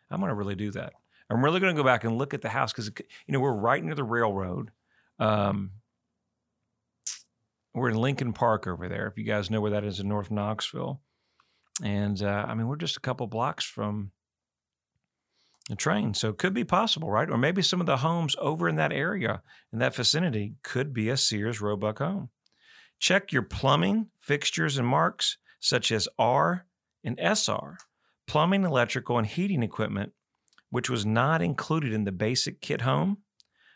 I'm 0.10 0.20
going 0.20 0.30
to 0.30 0.36
really 0.36 0.56
do 0.56 0.72
that. 0.72 0.94
I'm 1.30 1.44
really 1.44 1.60
going 1.60 1.76
to 1.76 1.80
go 1.80 1.86
back 1.86 2.04
and 2.04 2.18
look 2.18 2.34
at 2.34 2.42
the 2.42 2.50
house 2.50 2.72
because 2.72 2.90
you 2.98 3.34
know 3.34 3.40
we're 3.40 3.52
right 3.52 3.84
near 3.84 3.96
the 3.96 4.04
railroad. 4.04 4.72
Um, 5.20 5.72
we're 7.74 7.90
in 7.90 7.98
Lincoln 7.98 8.34
Park 8.34 8.66
over 8.66 8.88
there. 8.88 9.08
If 9.08 9.18
you 9.18 9.24
guys 9.24 9.52
know 9.52 9.62
where 9.62 9.72
that 9.72 9.84
is 9.84 10.00
in 10.00 10.08
North 10.08 10.32
Knoxville, 10.32 11.02
and 11.84 12.22
uh, 12.22 12.46
I 12.48 12.56
mean 12.56 12.68
we're 12.68 12.78
just 12.78 12.98
a 12.98 13.02
couple 13.02 13.28
blocks 13.28 13.66
from 13.66 14.12
the 15.70 15.76
train, 15.76 16.14
so 16.14 16.30
it 16.30 16.38
could 16.38 16.54
be 16.54 16.64
possible, 16.64 17.10
right? 17.10 17.30
Or 17.30 17.38
maybe 17.38 17.62
some 17.62 17.82
of 17.82 17.88
the 17.88 17.98
homes 17.98 18.36
over 18.40 18.70
in 18.70 18.78
that 18.78 18.94
area, 18.94 19.42
in 19.74 19.80
that 19.80 19.96
vicinity, 19.96 20.56
could 20.64 20.94
be 20.94 21.10
a 21.10 21.18
Sears 21.18 21.60
Roebuck 21.60 22.00
home. 22.00 22.30
Check 23.00 23.32
your 23.32 23.44
plumbing, 23.44 24.08
fixtures, 24.20 24.78
and 24.78 24.88
marks 24.88 25.38
such 25.60 25.92
as 25.92 26.08
R 26.18 26.66
and 27.04 27.20
SR, 27.20 27.78
plumbing, 28.28 28.64
electrical, 28.64 29.18
and 29.18 29.28
heating 29.28 29.64
equipment, 29.64 30.14
which 30.70 30.90
was 30.90 31.06
not 31.06 31.42
included 31.42 31.94
in 31.94 32.04
the 32.04 32.12
basic 32.12 32.62
kit 32.62 32.82
home, 32.82 33.20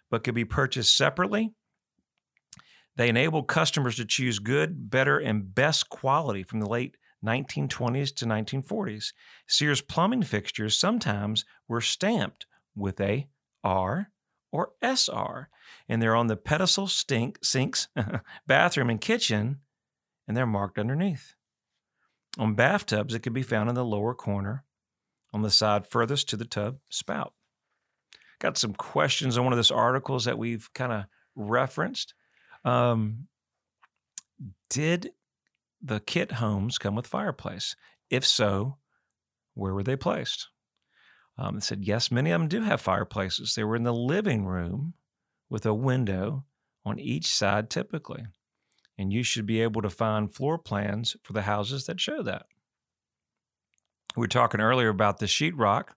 but 0.10 0.23
could 0.23 0.36
be 0.36 0.45
purchased 0.45 0.95
separately. 0.95 1.53
They 2.95 3.10
enable 3.10 3.43
customers 3.43 3.95
to 3.95 4.05
choose 4.05 4.39
good, 4.39 4.89
better, 4.89 5.17
and 5.17 5.55
best 5.55 5.89
quality 5.89 6.43
from 6.43 6.60
the 6.60 6.69
late 6.69 6.97
1920s 7.23 8.15
to 8.15 8.25
1940s. 8.25 9.13
Sears 9.47 9.81
plumbing 9.81 10.23
fixtures 10.23 10.77
sometimes 10.77 11.45
were 11.67 11.81
stamped 11.81 12.45
with 12.75 12.99
a 12.99 13.27
R 13.63 14.12
or 14.52 14.72
SR, 14.82 15.50
and 15.88 16.02
they're 16.02 16.16
on 16.16 16.28
the 16.28 16.36
pedestal 16.36 16.88
stink, 16.88 17.40
sinks, 17.44 17.88
bathroom, 18.48 18.90
and 18.90 19.00
kitchen, 19.00 19.60
and 20.28 20.36
they're 20.36 20.46
marked 20.46 20.80
underneath. 20.80 21.36
On 22.38 22.56
bathtubs, 22.56 23.14
it 23.14 23.24
can 23.24 23.34
be 23.34 23.44
found 23.44 23.70
in 23.70 23.76
the 23.76 23.86
lower 23.86 24.14
corner 24.14 24.64
on 25.34 25.42
the 25.42 25.52
side 25.52 25.88
furthest 25.88 26.30
to 26.30 26.38
the 26.38 26.46
tub 26.46 26.78
spout. 26.90 27.34
Got 28.40 28.58
some 28.58 28.74
questions 28.74 29.38
on 29.38 29.44
one 29.44 29.54
of 29.54 29.58
those 29.58 29.72
articles 29.72 30.26
that 30.26 30.38
we've 30.38 30.70
kind 30.74 30.92
of 30.92 31.06
referenced. 31.36 32.14
Um, 32.66 33.28
did 34.70 35.12
the 35.82 36.00
kit 36.00 36.34
homes 36.34 36.78
come 36.78 36.96
with 36.96 37.08
fireplace? 37.08 37.76
If 38.10 38.26
so, 38.26 38.78
where 39.54 39.74
were 39.74 39.84
they 39.84 39.96
placed? 39.96 40.50
Um, 41.38 41.58
it 41.58 41.63
said, 41.63 41.86
yes, 41.86 42.12
many 42.12 42.32
of 42.32 42.39
them 42.39 42.48
do 42.48 42.62
have 42.62 42.82
fireplaces. 42.82 43.56
They 43.56 43.63
were 43.63 43.76
in 43.76 43.84
the 43.84 43.94
living 43.94 44.46
room 44.46 44.94
with 45.50 45.65
a 45.65 45.74
window 45.74 46.46
on 46.86 47.00
each 47.00 47.28
side 47.28 47.70
typically. 47.70 48.24
And 48.98 49.12
you 49.12 49.24
should 49.24 49.46
be 49.46 49.62
able 49.62 49.82
to 49.82 49.89
find 49.89 50.34
floor 50.34 50.58
plans 50.58 51.15
for 51.24 51.34
the 51.34 51.44
houses 51.44 51.86
that 51.86 52.00
show 52.00 52.22
that. 52.24 52.46
We 54.15 54.22
were 54.22 54.28
talking 54.28 54.62
earlier 54.62 54.89
about 54.89 55.20
the 55.20 55.26
sheetrock. 55.26 55.89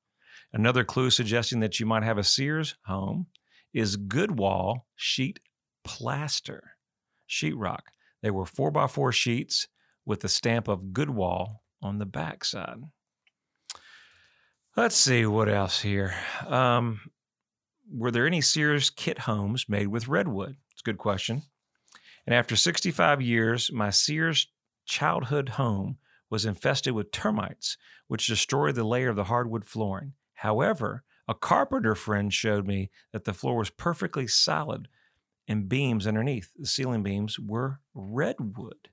Another 0.52 0.84
clue 0.84 1.10
suggesting 1.10 1.60
that 1.60 1.80
you 1.80 1.86
might 1.86 2.04
have 2.04 2.16
a 2.16 2.24
Sears 2.24 2.76
home 2.86 3.26
is 3.72 3.96
Goodwall 3.96 4.86
sheet 4.94 5.40
plaster, 5.82 6.76
sheetrock. 7.28 7.80
They 8.22 8.30
were 8.30 8.46
four 8.46 8.70
by 8.70 8.86
four 8.86 9.10
sheets 9.10 9.66
with 10.06 10.20
the 10.20 10.28
stamp 10.28 10.68
of 10.68 10.92
Goodwall 10.92 11.64
on 11.82 11.98
the 11.98 12.06
backside. 12.06 12.78
Let's 14.76 14.96
see 14.96 15.24
what 15.24 15.48
else 15.48 15.80
here. 15.80 16.16
Um, 16.48 17.00
were 17.92 18.10
there 18.10 18.26
any 18.26 18.40
Sears 18.40 18.90
kit 18.90 19.20
homes 19.20 19.68
made 19.68 19.86
with 19.86 20.08
redwood? 20.08 20.56
It's 20.72 20.80
a 20.80 20.84
good 20.84 20.98
question. 20.98 21.42
And 22.26 22.34
after 22.34 22.56
65 22.56 23.22
years, 23.22 23.70
my 23.72 23.90
Sears 23.90 24.48
childhood 24.84 25.50
home 25.50 25.98
was 26.28 26.44
infested 26.44 26.92
with 26.92 27.12
termites, 27.12 27.76
which 28.08 28.26
destroyed 28.26 28.74
the 28.74 28.82
layer 28.82 29.10
of 29.10 29.14
the 29.14 29.24
hardwood 29.24 29.64
flooring. 29.64 30.14
However, 30.32 31.04
a 31.28 31.34
carpenter 31.34 31.94
friend 31.94 32.32
showed 32.32 32.66
me 32.66 32.90
that 33.12 33.26
the 33.26 33.32
floor 33.32 33.56
was 33.56 33.70
perfectly 33.70 34.26
solid 34.26 34.88
and 35.46 35.68
beams 35.68 36.04
underneath. 36.04 36.50
The 36.58 36.66
ceiling 36.66 37.04
beams 37.04 37.38
were 37.38 37.78
redwood. 37.94 38.88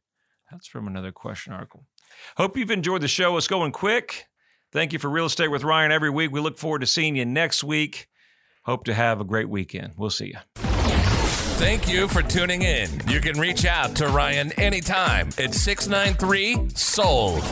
That's 0.52 0.68
from 0.68 0.86
another 0.86 1.12
question 1.12 1.54
article. 1.54 1.88
Hope 2.38 2.56
you've 2.56 2.70
enjoyed 2.70 3.02
the 3.02 3.08
show. 3.08 3.36
It's 3.36 3.48
going 3.48 3.72
quick. 3.72 4.28
Thank 4.72 4.94
you 4.94 5.00
for 5.00 5.10
Real 5.10 5.26
Estate 5.26 5.50
with 5.50 5.64
Ryan 5.64 5.92
every 5.92 6.10
week. 6.10 6.32
We 6.32 6.40
look 6.40 6.58
forward 6.58 6.80
to 6.80 6.88
seeing 6.88 7.18
you 7.18 7.26
next 7.26 7.64
week. 7.64 8.08
Hope 8.64 8.86
to 8.86 8.94
have 8.94 9.20
a 9.20 9.26
great 9.26 9.50
weekend. 9.50 9.94
We'll 9.98 10.10
see 10.10 10.28
you. 10.28 10.38
Thank 11.62 11.92
you 11.92 12.08
for 12.08 12.22
tuning 12.22 12.62
in. 12.62 12.90
You 13.08 13.20
can 13.20 13.40
reach 13.40 13.66
out 13.66 13.96
to 13.98 14.08
Ryan 14.08 14.52
anytime 14.54 15.28
at 15.38 15.54
693 15.54 16.70
Sold. 16.70 17.44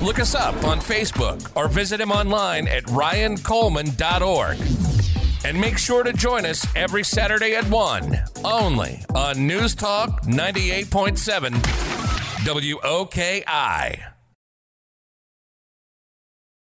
Look 0.00 0.18
us 0.20 0.34
up 0.34 0.62
on 0.64 0.78
Facebook 0.78 1.50
or 1.56 1.68
visit 1.68 2.00
him 2.00 2.12
online 2.12 2.68
at 2.68 2.84
ryancoleman.org. 2.84 4.58
And 5.44 5.60
make 5.60 5.78
sure 5.78 6.02
to 6.02 6.12
join 6.12 6.44
us 6.44 6.66
every 6.76 7.02
Saturday 7.02 7.54
at 7.54 7.68
1, 7.68 8.18
only 8.44 9.02
on 9.14 9.46
News 9.46 9.74
Talk 9.74 10.22
98.7 10.24 11.50
WOKI. 12.44 14.17